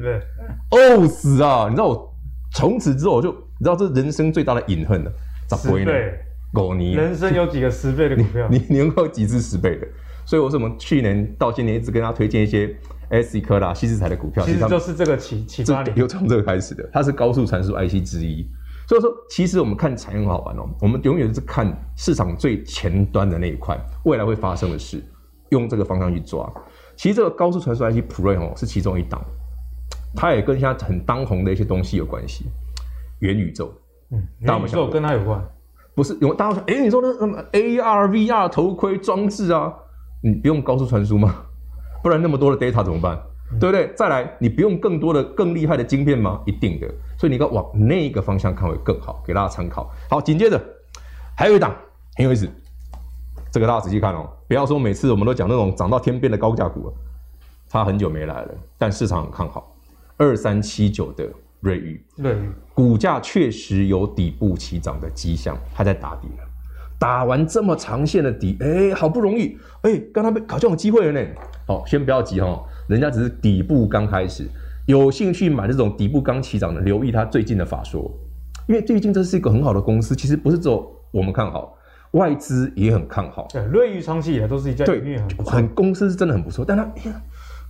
[0.71, 1.67] 哦死啊！
[1.69, 2.15] 你知道我
[2.53, 5.13] 从此之后我就，你知道这人生最大的隐恨了，
[5.57, 6.13] 十倍，
[6.53, 6.95] 狗泥。
[6.95, 8.49] 人生有几个十倍的股票？
[8.51, 9.87] 你你能够几次十倍的？
[10.27, 12.75] 所以我是我们去年到今年一直跟他推荐一些。
[13.11, 18.45] SC 科啦，矽智财的股票，其实就是这个启启发点，有从这个开始的，它是高速传输 IC 之一。
[18.89, 25.05] 所以说，其实我们看产业很好玩哦，我们永远是看市场最前端的那一块，未来会发生的事，
[25.51, 26.51] 用这个方向去抓。
[26.97, 29.23] 其实这个高速传输 IC 普瑞哦是其中一档，
[30.17, 32.47] 它也跟现在很当红的一些东西有关系，
[33.21, 33.73] 元宇宙。
[34.11, 35.41] 嗯，元宇宙跟它有关？
[35.95, 39.73] 不是，有大家说，哎，你说那什么 AR、VR 头盔装置啊，
[40.25, 41.35] 你不用高速传输吗？
[42.03, 43.15] 不然那么多的 data 怎么办？
[43.53, 43.93] 嗯、对不对？
[43.95, 46.41] 再来，你不用更多的、更厉害的晶片吗？
[46.47, 46.89] 一定的。
[47.19, 49.91] 所以你要往那个方向看会更好，给大家参考。
[50.09, 50.59] 好，紧接着
[51.37, 51.77] 还有一档
[52.17, 52.49] 很有意思，
[53.53, 56.91] 这个大家仔细看哦，不要说每次我们都讲那种涨到天边的高价股，
[57.69, 59.77] 它很久没来了，但市场很看好。
[60.17, 61.29] 二三七九的
[61.61, 66.44] 瑞昱，瑞昱股价确实有底部起涨的迹象，它在打底了。
[67.05, 71.29] 打完这么长线的底，哎，好不容易，哎，刚刚被好像有机会了呢。
[71.67, 74.49] 好，先不要急哈，人家只是底部刚开始，
[74.87, 78.11] 有兴趣买这种底部刚起涨的，留意它最近的法说，
[78.67, 81.77] 因为最近这是一个很好的公司，其实不是只有我们看好，
[82.13, 83.49] 外资也很看好。
[83.53, 86.91] 对，瑞昱长期以来都是一家对，很公司是真的很不错，但它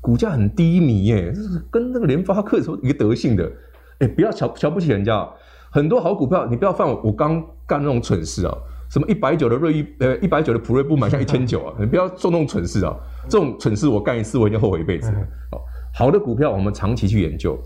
[0.00, 3.50] 股价很低迷耶，这是跟那个联发科说一个德性的，
[3.98, 5.28] 哎，不要瞧瞧不起人家，
[5.72, 8.54] 很多好股票，你不要犯我我刚干那种蠢事啊。
[8.94, 11.74] 什么一百九的瑞昱，呃，一百九的普瑞不买像一千九啊？
[11.80, 12.94] 你不要做那种蠢事啊！
[13.28, 15.10] 这种蠢事我干一次，我一定后悔一辈子。
[15.50, 15.60] 好，
[15.92, 17.58] 好的股票我们长期去研究，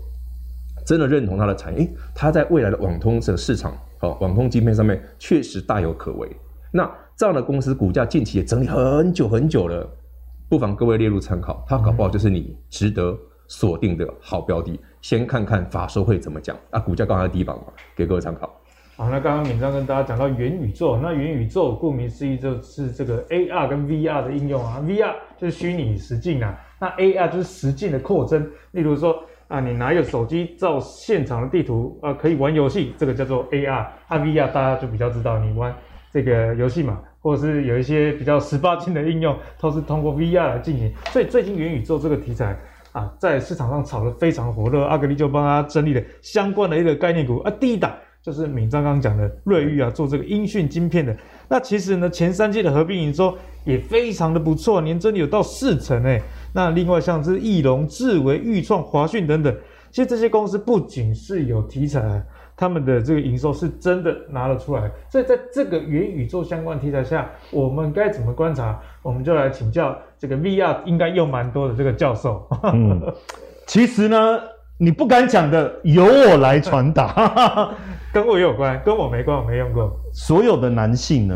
[0.87, 6.27] 真的认同它的产业，诶，它在未来的网通的市场，好，网通晶片上面确实大有可为。
[6.71, 9.87] 那这样的公司股价近期也整理很久很久了，
[10.49, 13.15] 不妨各位列入参考，它搞不好就是你值得
[13.47, 14.79] 锁定的好标的。
[14.99, 17.65] 先看看法说会怎么讲啊，股价刚好在低榜嘛，
[17.95, 18.51] 给各位参考。
[18.99, 28.45] 好，那刚刚敏章跟大家讲到元宇宙，那元宇宙顾名思义就是这个 AR 跟 VR 的应用啊，VR 就是虚拟实境啊，那 AR 就是实境的扩增。
[28.71, 33.71] 例如说啊，你拿一个手机照现场的地图啊，可以玩游戏，这个叫做 AR。
[33.71, 35.73] 啊，VR 大家就比较知道，你玩
[36.11, 40.93] 这个游戏嘛，或者是有一些比较十八禁的应用，都是通过 VR 来进行。
[41.05, 42.53] 所以最近元宇宙这个题材
[42.91, 47.89] 啊，在市场上炒得非常火热，阿格力就帮他整理了相关的一个概念股啊，第一档。
[48.29, 51.15] 就是闵漳刚刚讲的瑞昱啊，做这个音讯晶片的。
[51.47, 56.21] 那其实呢，前三季的合并营收也非常的不错，年增有到四成诶。
[56.53, 59.51] 那另外像是翼龙、智为、钰创、华讯等等，
[59.89, 62.23] 其实这些公司不仅是有题材，
[62.55, 64.91] 他们的这个营收是真的拿了出来。
[65.09, 68.79] 所以在这个元宇宙相关题材下，我们该怎么观察？
[69.01, 72.47] 我们就来请教这个 VR 应该用蛮多的这个教授。
[72.73, 73.01] 嗯，
[73.65, 74.39] 其实呢。
[74.81, 77.69] 你不敢讲的，由我来传达。
[78.13, 79.91] 跟我有关，跟我没关，我没用过。
[80.13, 81.35] 所有的男性呢，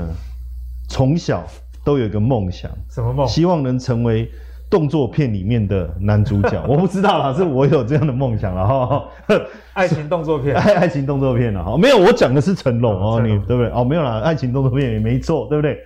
[0.90, 1.44] 从小
[1.84, 3.28] 都有一个梦想，什么梦？
[3.28, 4.32] 希望能成为
[4.70, 6.64] 动作片里面的男主角。
[6.70, 9.04] 我不知道啦，是我有这样的梦想了哈。
[9.74, 11.78] 爱情动作片，爱爱情动作片了哈。
[11.78, 13.70] 没有，我讲的是成龙哦，你对不对？
[13.72, 15.78] 哦，没有啦，爱情动作片也没错，对不对？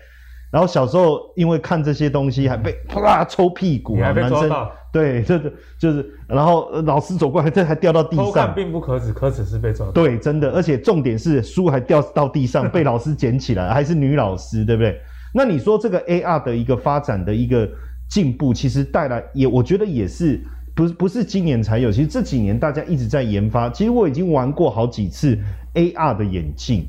[0.50, 4.50] 然后小时候因为看这些东西，还被啪抽屁股啊，男生
[4.92, 8.26] 对，就是就是，然后老师走过来，这还掉到地上。
[8.26, 9.92] 偷看并不可耻，可耻是被抓到。
[9.92, 15.00] 对，真的，而且重点是书还掉到地上， 被老师捡起来，还是女老师，对不对？
[15.34, 17.70] 那你说这个 AR 的一个发展的一个
[18.10, 20.42] 进步，其实带来也，我觉得也是
[20.74, 23.70] 不是不是今年才有，其实这几年大家一直在研发。
[23.70, 25.38] 其实我已经玩过好几次
[25.76, 26.88] AR 的眼镜。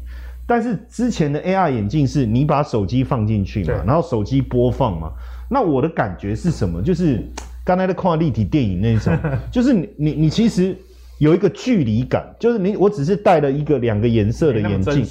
[0.49, 5.13] 但是之前的 AR 眼镜是你把手机放进去嘛，然后手机播放嘛。
[5.51, 6.81] 那我的感觉是什么？
[6.83, 7.23] 就是
[7.63, 9.15] 刚才的看立体电影那种，
[9.53, 10.75] 就是你你你其实
[11.19, 15.05] 有一个距离感，就是你我只是戴了一个两个颜色的眼镜，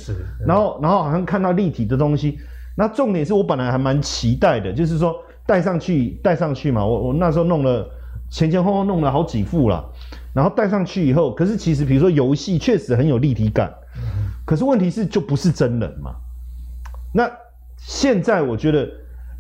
[0.48, 2.40] 然后然后好像看到立体的东西。
[2.76, 5.16] 那重点是我本来还蛮期待的，就是说
[5.46, 7.88] 戴上去戴上去嘛，我我那时候弄了
[8.30, 9.84] 前前后后弄了好几副了，
[10.34, 13.72] 然后戴上去以后，可是其实比如说游戏确实很有立体感。
[14.48, 16.16] 可是问题是，就不是真人嘛？
[17.14, 17.30] 那
[17.76, 18.89] 现在我觉得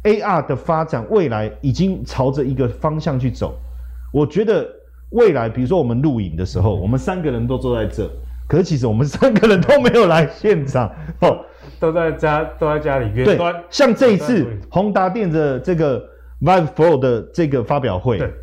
[0.03, 3.57] AR 的发展，未来已经朝着一个方向去走。
[4.11, 4.67] 我觉得
[5.11, 8.05] 未来，比如说我们录影的时候，我们三个人都坐在这，
[8.49, 10.91] 可是其实我们三个人都没有来现场，
[11.21, 11.39] 哦，
[11.79, 13.09] 都在家，都在家里。
[13.23, 13.39] 对，
[13.69, 16.05] 像这一次宏达电的这个
[16.41, 18.33] Vive Pro 的这个发表会，对，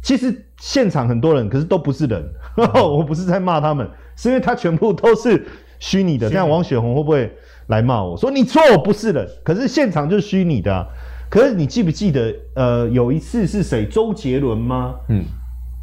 [0.00, 2.24] 其实现场很多人，可是都不是人。
[2.72, 5.44] 我不是在骂他们，是因为他全部都是。
[5.84, 7.30] 虚拟的，这样王雪红会不会
[7.66, 8.58] 来骂我说你错？
[8.72, 10.86] 我不是人，可是现场就是虚拟的啊。
[11.28, 13.84] 可是你记不记得，呃，有一次是谁？
[13.84, 14.94] 周杰伦吗？
[15.10, 15.22] 嗯，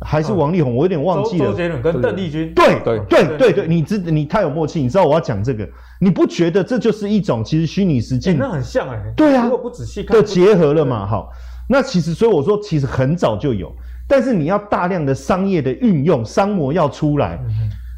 [0.04, 0.76] 还是王力宏？
[0.76, 1.52] 我有点忘记了。
[1.52, 2.52] 周杰伦跟邓丽君。
[2.56, 8.40] 对对对对对，你知你太有默契，你知道我要讲这个，你不觉得这就是一种其实虚拟实境？
[8.40, 9.00] 那很像哎。
[9.16, 11.06] 对啊，如果不仔细看，就结合了嘛。
[11.06, 11.30] 好，
[11.70, 13.72] 那其实所以我说，其实很早就有，
[14.08, 17.40] 但是你要大量的商业的运用，商模要出来。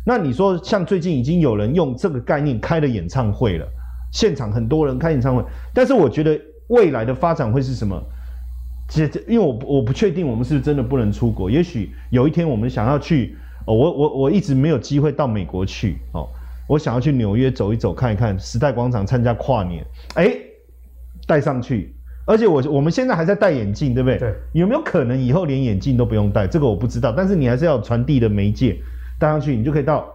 [0.05, 3.65] 那你说，像最近已经有人用这个概念开了演唱会了，
[4.11, 5.43] 现场很多人开演唱会，
[5.73, 8.01] 但是我觉得未来的发展会是什么？
[8.89, 13.35] 其实，因为我我不确定我们是不是真的不能出国，也许有一天我们想要去，
[13.65, 16.27] 哦，我我我一直没有机会到美国去哦，
[16.67, 19.85] 我想要去纽约走一走看一看时代广场参加跨年，
[20.15, 20.35] 哎，
[21.25, 21.95] 戴上去，
[22.27, 24.19] 而且我我们现在还在戴眼镜，对不对？
[24.19, 26.45] 对，有没有可能以后连眼镜都不用戴？
[26.45, 28.77] 这个我不知道，但是你还是要传递的媒介。
[29.20, 30.05] 戴上去，你就可以到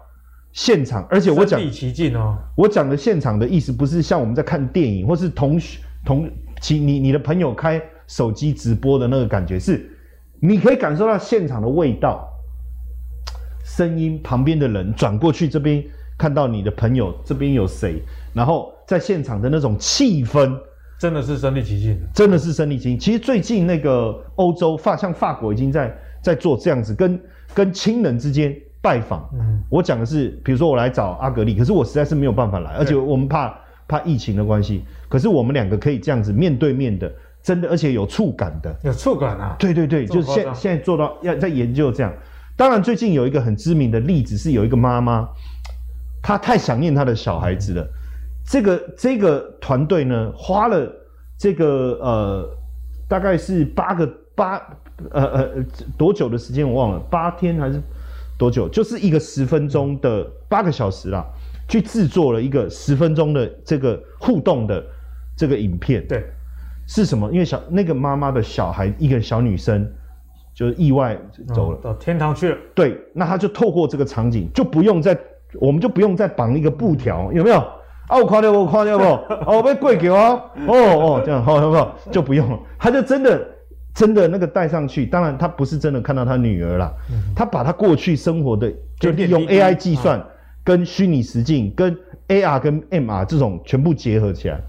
[0.53, 2.37] 现场，而且我讲其境哦。
[2.57, 6.29] 我讲的现场的意思，不是像我们在看电影，或是同学同
[6.61, 9.89] 其你你的朋友开手机直播的那个感觉，是
[10.41, 12.29] 你可以感受到现场的味道、
[13.65, 15.85] 声音，旁边的人转过去这边
[16.17, 18.03] 看到你的朋友这边有谁，
[18.35, 20.59] 然后在现场的那种气氛，
[20.99, 22.99] 真的是身临其境，真的是身临其境。
[22.99, 27.21] 其实最近那个欧洲法像法国已经在在做这样子，跟
[27.55, 28.57] 跟亲人之间。
[28.81, 33.53] 拜访，嗯，我讲的是，比如说我来找阿格力，可是我实在是没有办法来，而且我们怕
[33.89, 37.12] 怕疫情的关系，可是我们两个可以这样子面对面的，
[37.43, 42.12] 真的，而且有触感的，有触感啊，对对对，就是现现在做到要在研究这样。
[42.57, 45.29] 当然，最近有一个很知名的例子是有一个妈妈，
[46.22, 47.87] 她太想念她的小孩子了，
[48.47, 50.89] 这个这个团队呢花了
[51.37, 52.49] 这个呃
[53.09, 54.57] 大概是八个八
[55.11, 55.49] 呃呃
[55.97, 57.83] 多久的时间我忘了，八天还是？
[58.39, 58.68] 多久？
[58.68, 61.26] 就是一个十分钟的八个小时啦，
[61.68, 64.82] 去制作了一个十分钟的这个互动的
[65.36, 66.07] 这个影片。
[66.07, 66.24] 对，
[66.86, 67.28] 是什么？
[67.32, 69.86] 因为小那个妈妈的小孩，一个小女生，
[70.55, 71.18] 就是意外
[71.53, 72.57] 走了，到天堂去了。
[72.74, 75.18] 对，那他就透过这个场景，就不用再，
[75.61, 77.59] 我们就不用再绑一个布条，有没有？
[78.07, 78.53] 啊，我垮掉？
[78.53, 79.05] 我垮掉不？
[79.05, 80.16] 哦，我被跪给我。
[80.16, 81.95] 哦哦，这样好，好不好？
[82.12, 83.47] 就不用了，他就真的。
[83.99, 86.95] 真的那个带上去，当然他不是真的看到他女儿啦，
[87.35, 90.25] 他把他过去生活的就利用 AI 计算
[90.63, 94.61] 跟虚拟实境跟 AR 跟 MR 这种全部结合起来，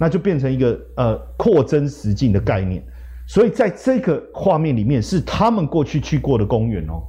[0.00, 2.82] 那就变成一个呃扩增实境的概念。
[3.28, 7.02] 所以在这个画面里面是他们过去去过的公园哦，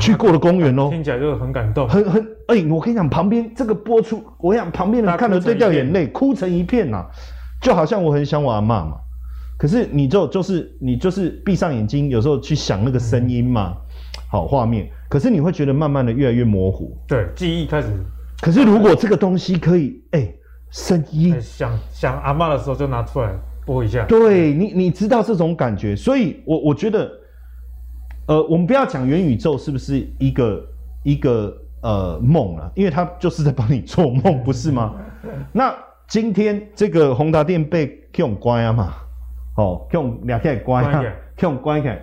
[0.00, 7.06] 去过的公园哦，听起来就很感动，很很哎，我跟你讲，旁边这个播出，我想旁边人看了都掉眼泪，哭成一片呐，
[7.62, 8.96] 就好像我很想我阿嬷嘛。
[9.58, 13.76] 可是你就就是你就是闭上眼睛，有时候去想那个声音嘛，
[14.30, 14.90] 好画面。
[15.08, 17.88] 可是你会觉得慢慢的越来越模糊，对，记忆开始。
[18.42, 20.38] 可是如果这个东西可以，哎、欸，
[20.70, 23.32] 声音想想阿嬷的时候就拿出来
[23.64, 24.04] 播一下。
[24.04, 27.10] 对你，你知道这种感觉，所以我我觉得，
[28.26, 30.62] 呃，我们不要讲元宇宙是不是一个
[31.02, 34.94] 一个呃梦了，因为它就是在帮你做梦，不是吗？
[35.52, 35.74] 那
[36.06, 38.94] 今天这个宏达电被用关啊嘛。
[39.56, 41.02] 哦，用两天关啊，
[41.40, 41.98] 用关起来。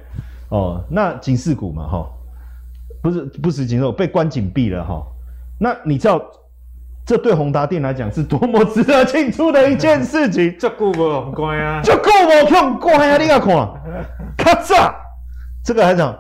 [0.50, 2.08] 哦，那警示股嘛，哈，
[3.02, 5.02] 不是不是警示股被关紧闭了哈。
[5.60, 6.22] 那你知道
[7.06, 10.54] 这对宏达电来讲是多么值得庆祝的一件事情。
[10.60, 12.10] 这顾不很乖啊，这顾
[12.48, 13.56] 不很乖啊，你要看，
[14.38, 14.94] 咔嚓，
[15.64, 16.18] 这个还讲，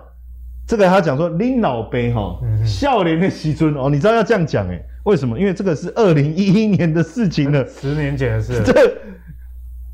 [0.67, 5.37] 这个还讲说拎老杯哈，笑脸的时阵哦，你知道要这样讲哎，为什么？
[5.39, 8.61] 因为这个是二零一一年的事情了，十年前的事。
[8.65, 8.73] 这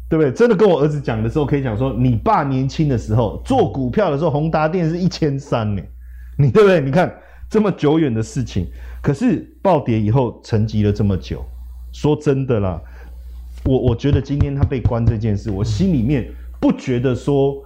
[0.10, 0.32] 对不对？
[0.32, 5.82] 真的跟我儿子讲的时候，可以讲说，你爸年轻的时候做股票的时候，宏达电是一千三呢，
[6.38, 6.82] 你对不对？
[6.82, 7.16] 你看
[7.48, 8.68] 这么久远的事情。
[9.02, 11.46] 可是暴跌以后沉寂了这么久，
[11.94, 12.82] 说真的啦，
[13.64, 16.30] 我我觉得今天他被关这件事，我心里面
[16.60, 17.64] 不觉得说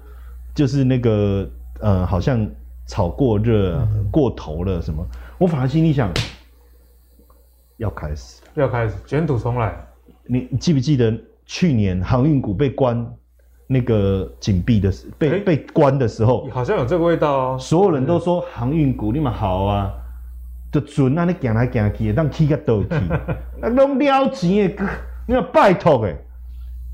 [0.53, 2.47] 就是那个呃，好像
[2.85, 5.03] 炒过热、过头了什么，
[5.39, 6.11] 我反而心里想
[7.77, 9.75] 要开始，要开始卷土重来。
[10.25, 11.11] 你记不记得
[11.45, 13.05] 去年航运股被关
[13.67, 17.57] 那个紧闭的时，被、欸、被关的时候，好像有这个味道哦。
[17.59, 19.91] 所有人都说航运股你们好啊。
[20.73, 21.23] 就准啊！
[21.23, 22.89] 你行来行去，当去个倒去，
[23.61, 24.83] 那 拢了钱的，
[25.27, 26.17] 你要拜托诶。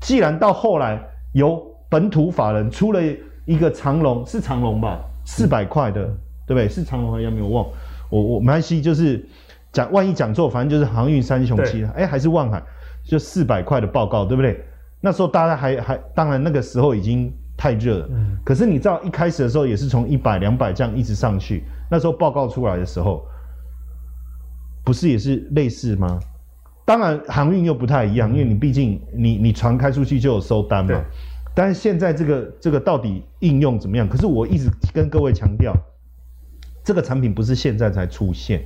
[0.02, 1.00] 既然到后来
[1.32, 3.00] 由本土法人出了
[3.46, 5.00] 一个长龙，是长龙吧？
[5.24, 6.04] 四百块的，
[6.46, 6.68] 对不对？
[6.68, 7.66] 是长龙还是没有忘？
[8.10, 9.26] 我我没关系，就是
[9.72, 12.62] 讲万一讲错，反正就是航运三雄七哎，还是望海，
[13.04, 14.64] 就四百块的报告，对不对？
[15.00, 18.08] 那时候大家还还，当然那个时候已经太热了。
[18.10, 18.36] 嗯。
[18.44, 23.24] 可是你知道一开始的时候也是从一百两百这样一直上去，那时候报告出来的时候。
[24.82, 26.18] 不是也是类似吗？
[26.86, 31.00] 当然航运又不太一样，因为你毕竟你你船开出去就有收单嘛。
[31.54, 34.08] 但是现在这个这个到底应用怎么样？
[34.08, 35.76] 可是我一直跟各位强调，
[36.82, 38.62] 这个产品不是现在才出现，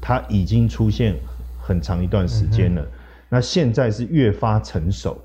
[0.00, 1.14] 它已经出现
[1.58, 2.84] 很长一段时间了。
[3.28, 5.16] 那现在是越发成熟，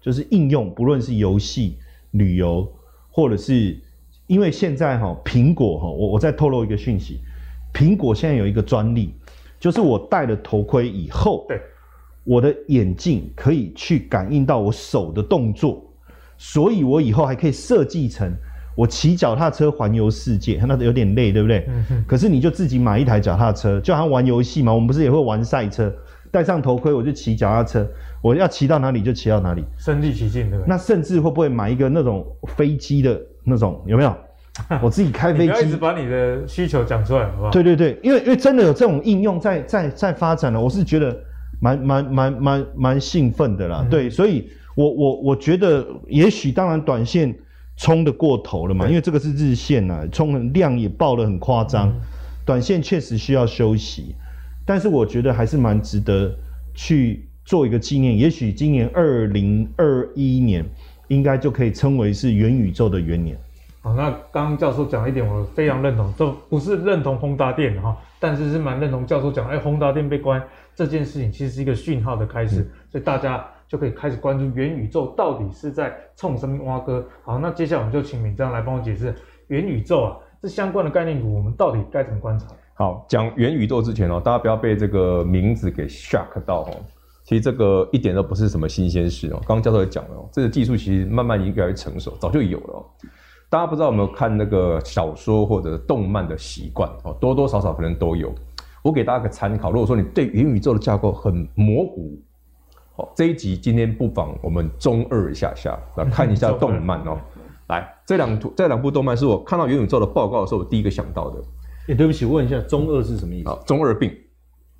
[0.00, 1.76] 就是应用不论是游戏、
[2.12, 2.70] 旅游，
[3.10, 3.78] 或者是
[4.26, 7.20] 因为现在哈苹果哈，我我再透露一个讯息，
[7.72, 9.14] 苹果现在有一个专利。
[9.60, 11.60] 就是我戴了头盔以后，对，
[12.22, 15.84] 我的眼镜可以去感应到我手的动作，
[16.36, 18.32] 所以我以后还可以设计成
[18.76, 21.68] 我骑脚踏车环游世界，那有点累，对不对？
[22.06, 25.92] 可是你就自己买一台脚踏车，就好像玩游戏嘛，我们不是也会玩赛车？
[26.38, 27.84] 戴上头盔我就骑脚踏车，
[28.22, 30.68] 我要骑到哪里就骑到哪里，身临其境，对不对？
[30.68, 34.16] 那甚至会不会买一个那种飞机的那种，有没有？
[34.80, 37.50] 我自己开飞机，你一直把你的需求讲出来，好不好？
[37.50, 41.16] 对对对，因为因为真的有这种应用在在在发展了，我是觉得
[41.60, 43.80] 蛮蛮蛮蛮蛮兴奋的啦。
[43.82, 47.36] 嗯、对，所以我我我觉得，也许当然短线
[47.76, 51.94] 冲得过头了嘛，因为这个是日线啊，冲的量也爆得很夸张，嗯、
[52.44, 54.14] 短线确实需要休息，
[54.68, 56.30] 但是我觉得还是蛮值得
[56.74, 58.18] 去做一个纪念。
[58.18, 60.62] 也许今年二零二一年
[61.06, 63.34] 应该就可以称为是元宇宙的元年。
[63.80, 70.42] 好，那刚刚教授讲一点，我非常认同，这不是认同宏达电哈，但是是蛮认同教授讲，哎，宏达电被关
[70.74, 77.02] 这件事情，其实是一个讯号的开始，嗯、所以大家就可以开始关注元宇宙到底是在冲什么挖哥。
[77.22, 79.14] 好，那接下来我们就请敏章来帮我解释
[79.46, 82.48] 元宇宙啊，这相关的概念股，我们到底该怎么观察？
[82.78, 86.70] 好，讲元宇宙之前哦，大家不要被这个名字给 shock 到哦，
[87.24, 92.86] 其实这个一点都不是什么新鲜事哦，刚刚教授也讲了哦，这个技术其实慢慢已经越来越成熟，早就有了哦。
[93.50, 98.32] 大家不知道有没有看那个小说或者动漫的习惯哦，多多少少可能都有。
[98.80, 102.16] 我给大家个参考，如果说你对元宇宙的架构很模糊，
[102.94, 107.18] 哦，这一集今天不妨我们中二一下下来看一下 动漫哦。
[107.66, 111.42] 来，这两图这两部动漫是我看到元宇宙的报告的时候我第一个想到的。
[111.88, 113.50] 哎，对不起，问一下，中二是什么意思？
[113.66, 114.12] 中二病。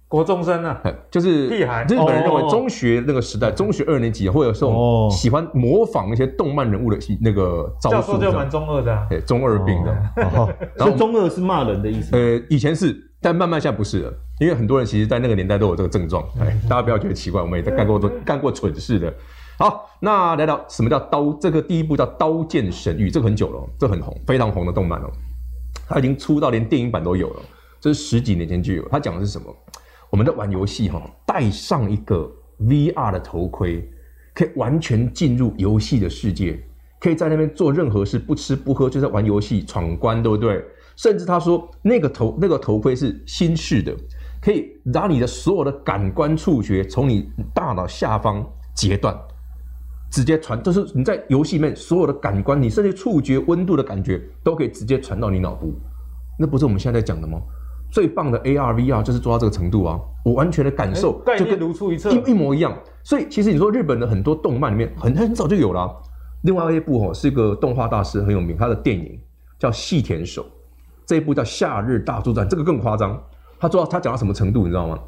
[0.07, 0.81] 国中生啊，
[1.11, 1.85] 就是屁孩。
[1.85, 9.07] 日本人认为中学那个时代，中学二年级会有这种喜欢模仿一些动漫人物的那个招数，就蛮中二的。
[9.11, 9.95] 对，中二病的。
[10.17, 10.51] 然后
[10.97, 12.17] 中二是骂人的意思。
[12.17, 16.23] 呃，以前是，但慢慢现在不是了，因为很多人其实在那个年代都有这个症状。
[16.41, 19.13] 哎，大家不要觉得奇怪，我们也在干过都 干过蠢事的。
[19.59, 21.35] 好，那来到什么叫刀？
[21.39, 25.11] 这个第一部叫《刀剑神域》，这个很久了，这很红，非常红的动漫哦。
[25.89, 27.43] 它已经出到连电影版都有了，
[27.81, 28.87] 这是十几年前就有。
[28.89, 29.55] 他讲的是什么？
[30.11, 32.31] 我们在玩游戏哈，戴上一个
[32.61, 33.89] VR 的头盔，
[34.35, 36.59] 可以完全进入游戏的世界，
[37.01, 40.65] 可以在那边做任何事，不吃不喝就在玩游戏闯关，对不对？
[40.97, 43.95] 甚至他说那个头那个头盔是新式的，
[44.41, 49.17] 可以让你的所有的感官触觉从你大脑下方截断，
[50.11, 55.75] 直接传，就是你在游戏里面所有的感官，你甚至触觉温度的感觉都可以直接传到你脑部，
[56.39, 57.41] 那不是我们现在在讲的吗？
[57.91, 59.99] 最棒的 AR VR 就是做到这个程度啊！
[60.23, 62.77] 我完全的感受就跟如出一辙，一一模一样。
[63.03, 65.91] 所以其实你说日本的很多动漫里面很很早就有了。
[66.43, 69.19] 另外一部哦，是一个动画大师很有名，他的电影
[69.59, 70.45] 叫细田守，
[71.07, 73.19] 这一部叫《夏日大作战》，这个更夸张。
[73.59, 74.99] 他做到他讲到什么程度，你知道吗？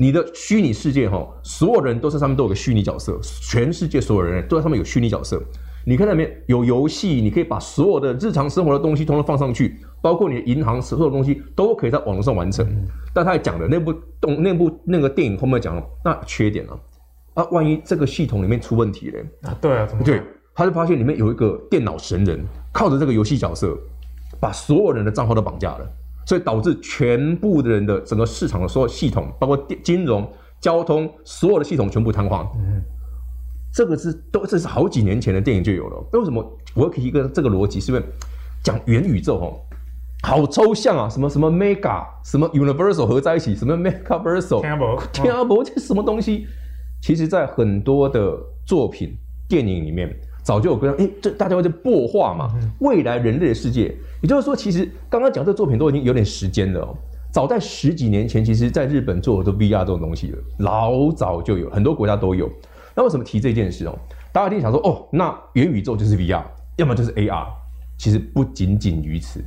[0.00, 5.38] 你的虚拟世界哈，所有人都在上面都有个虚拟角色，全世界所有人都在上面有虚拟角色。
[5.84, 12.66] 你看那边有游戏，你可以把所有的日常生活的东西通通放上去，包括你的银行所有的东西都可以在网络上完成。
[13.12, 16.72] 但他也讲了那部动那部那个电影后面讲了，那缺点呢？
[17.34, 19.54] 啊，万一这个系统里面出问题了啊？
[19.60, 20.22] 对啊，怎么对？
[20.54, 22.42] 他就发现里面有一个电脑神人，
[22.72, 23.78] 靠着这个游戏角色，
[24.40, 25.86] 把所有人的账号都绑架了，
[26.30, 32.46] 所以导致全部的人的整个市场的所有系统，包括电金融、交通，所有的系统全部瘫痪。
[32.54, 32.80] 嗯。
[33.74, 35.96] 这个是都这是好几年前的电影就有了。
[36.12, 36.40] 为什么
[36.76, 37.80] 我要提一个这个逻辑？
[37.80, 38.04] 是因为
[38.62, 39.58] 讲元宇宙哦，
[40.22, 46.46] 好抽象啊，什么什么 mega，什么 universal 合在一起，什么 megaversal，听不听不这是什么东西？
[47.02, 49.18] 其实，在很多的作品、
[49.48, 50.08] 电影里面，
[50.42, 53.94] 早就有跟哎，这大家会在擘画嘛，未来人类的世界。
[54.22, 56.96] 也就是说，其实刚刚讲这作品都已经有点时间了哦。
[57.32, 62.50] 早在十几年前，其实在日本做的 VR 这种东西了，老早就有，很多国家都有。
[62.94, 63.96] 那为什么提这件事哦？
[64.32, 66.42] 大家一定想说哦，那元宇宙就是 VR，
[66.76, 67.46] 要么就是 AR。
[67.96, 69.44] 其实不仅仅于此。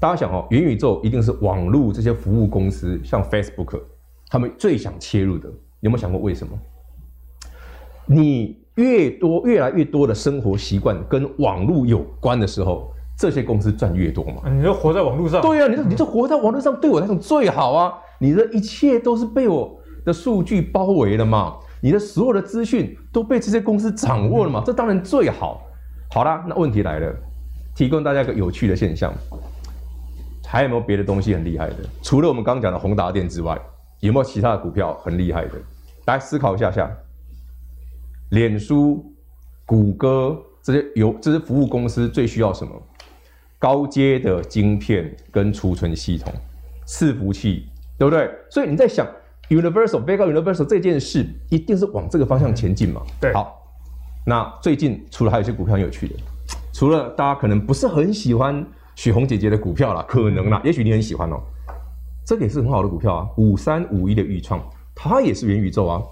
[0.00, 3.80] 大家想哦，元宇宙一定是网络这些服务公司，像 Facebook，
[4.28, 5.48] 他们最想切入的。
[5.80, 6.58] 有没有想过为什么？
[8.06, 14.48] 你越多、越来越多的生活习惯跟网络有关的时候，这些公司赚越多嘛？
[14.50, 15.42] 你就活在网络上。
[15.42, 17.92] 对呀、啊，你说你这活在网络上，对我来讲最好啊！
[18.18, 21.56] 你的一切都是被我的数据包围了嘛。
[21.80, 24.62] 你的所有的资讯都被这些公司掌握了嘛？
[24.64, 25.60] 这当然最好。
[26.10, 27.14] 好啦，那问题来了，
[27.74, 29.12] 提供大家一个有趣的现象，
[30.46, 31.76] 还有没有别的东西很厉害的？
[32.00, 33.58] 除了我们刚刚讲的宏达电之外，
[34.00, 35.52] 有没有其他的股票很厉害的？
[36.06, 36.90] 来思考一下下。
[38.32, 39.04] 脸书、
[39.64, 42.72] 谷歌这些有这些服务公司最需要什么？
[43.58, 46.32] 高阶的晶片跟储存系统、
[46.86, 47.66] 伺服器，
[47.96, 48.30] 对不对？
[48.50, 49.06] 所以你在想。
[49.48, 53.02] Universal、Vega Universal 这件事一定是往这个方向前进嘛？
[53.20, 53.34] 对。
[53.34, 53.60] 好，
[54.24, 56.14] 那最近除了还有一些股票很有趣的，
[56.72, 58.64] 除了大家可能不是很喜欢
[58.94, 61.42] 许红姐姐的股票啦，可能啦，也许你很喜欢哦、喔，
[62.24, 63.28] 这个也是很好的股票啊。
[63.36, 64.58] 五三五一的钰创，
[64.94, 66.02] 它也是元宇宙啊，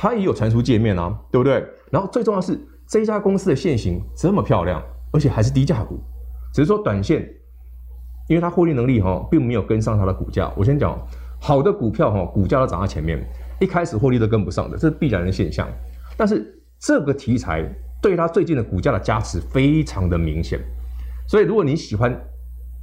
[0.00, 1.66] 它也有传输界面啊，对不对？
[1.90, 4.80] 然后最重要是这家公司的线型这么漂亮，
[5.12, 5.98] 而且还是低价股，
[6.54, 7.28] 只是说短线，
[8.28, 10.48] 因为它获利能力哈并没有跟上它的股价。
[10.56, 10.96] 我先讲。
[11.40, 13.16] 好的股票哈，股价都涨在前面，
[13.60, 15.68] 一开始获利都跟不上的，这是必然的现象。
[16.16, 16.44] 但是
[16.80, 17.64] 这个题材
[18.02, 20.58] 对它最近的股价的加持非常的明显，
[21.28, 22.10] 所以如果你喜欢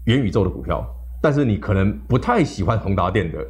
[0.05, 0.87] 元宇宙的股票，
[1.21, 3.45] 但是你可能不太喜欢宏达电的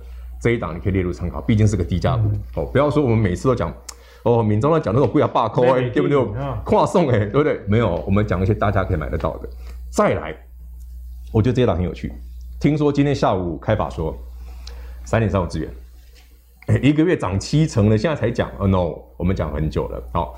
[0.46, 2.66] 这一档，你可以列入参考，毕竟是个低价股、嗯、哦。
[2.66, 3.74] 不要说我们每次都讲
[4.22, 6.24] 哦，闽中在讲那种贵啊罢扣哎，对不对？
[6.64, 7.60] 跨送哎，对不对？
[7.68, 9.50] 没有，我们讲一些大家可以买得到的。
[9.90, 10.36] 再来，
[11.34, 12.14] 我觉得这一档很有趣，
[12.60, 14.16] 听说今天下午开法说。
[15.04, 15.68] 三点三五资源，
[16.84, 18.48] 一个月涨七成了，现在才讲。
[18.60, 20.04] 哦、oh,，no，我们讲很久了。
[20.14, 20.36] 好，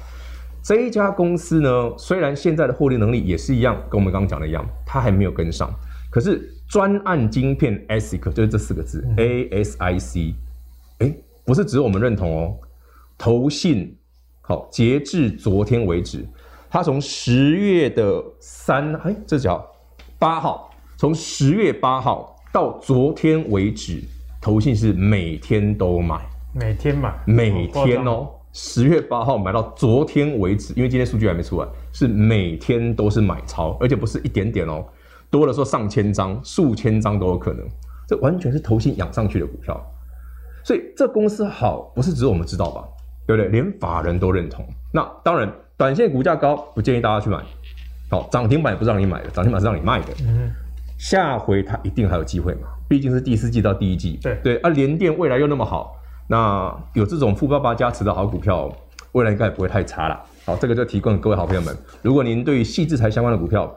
[0.64, 5.70] 这一家公司呢，虽然现在的获利能力也是一样，跟我们刚刚讲的一样，它还没有跟上。
[6.10, 10.36] 可是专案晶片 ASIC 就是这四个字、嗯、A S I C，
[11.00, 11.16] 哎，
[11.46, 12.56] 不是只有我们认同哦。
[13.18, 13.96] 投信，
[14.42, 16.28] 好，截至昨天为止，
[16.70, 19.66] 它从十月的三，哎，这叫
[20.20, 24.02] 八号，从十月八号到昨天为止。
[24.40, 26.22] 投信是每天都买，
[26.54, 28.30] 每天买，每天哦。
[28.54, 34.86] 十月八号买到昨天为止，因为今天数据还没出来，是每天都是买超，而且不是一点点哦，
[35.30, 37.66] 多了说上千张、数千张都有可能。
[38.08, 39.78] 这完全是投信养上去的股票，
[40.64, 42.84] 所以这公司好，不是只有我们知道吧？
[43.26, 43.52] 对不对？
[43.52, 44.66] 连法人都认同。
[44.94, 47.44] 那当然，短线股价高，不建议大家去买。
[48.10, 50.14] 好，涨停板也不是让你买的，涨停板是让你卖的。
[50.22, 50.50] 嗯，
[50.98, 52.70] 下回它一定还有机会嘛？
[52.88, 55.94] 毕竟是第四季到第一季，对对，而、啊、联电未来又那么好，
[56.30, 58.72] 那有这种富爸爸加持的好股票，
[59.12, 60.18] 未来应该也不会太差了。
[60.46, 63.70] 好，这个就提供给各位好朋友们，如果您对于矽智财相关的股票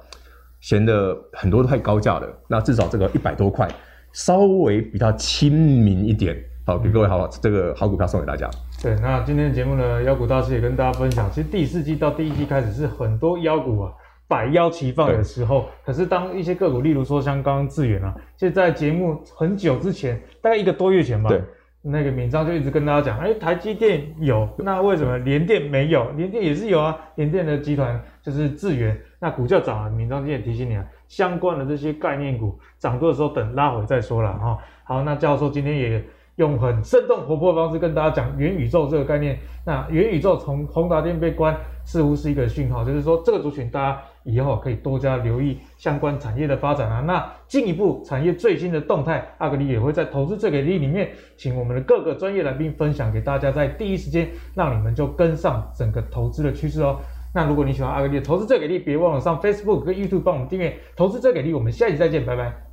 [0.61, 3.69] 嫌得很多都太高价了，那至少这个一百多块，
[4.13, 6.37] 稍微比较亲民一点，
[6.67, 8.49] 好，给各位好这个好股票送给大家。
[8.83, 13.93] 对，那今天的节目呢，妖股大师也跟大家分享，其实第四季到第一季开始是很多妖股啊。
[14.29, 21.43] 百妖齐放的时候，可是当一些个股，例如说像刚刚智远啊，就在节目很久之前，大概一个多月前吧，对，
[21.83, 26.11] 那个敏章就一直跟大家讲，哎，台积电有，那为什么联电没有？
[26.13, 34.59] 联电也是有啊，联电的集团就是智原，那股价涨了，敏章今天也提醒你啊，相关的这些概念股涨多的时候，等拉回再说了哈。
[34.85, 36.05] 好，那教授今天也
[36.37, 44.03] 用很生动活泼的方式跟大家讲元宇宙这个概念，那元宇宙从宏达电被关，似乎是一个讯号，就是说这个族群大家。
[44.25, 47.01] 以后可以多加留意相关产业的发展啊。
[47.01, 56.99] 那进一步产业最新的动态，阿格力也会在投资最给力里面，请我们的各个专业来宾分享给大家，在第一时间让你们就跟上整个投资的趋势哦。
[57.33, 61.55] 那如果你喜欢阿格力的投资最给力，别忘了上 Facebook 跟 YouTube 帮我们订阅投资最给力。
[61.55, 62.70] 我们下期再见，拜拜。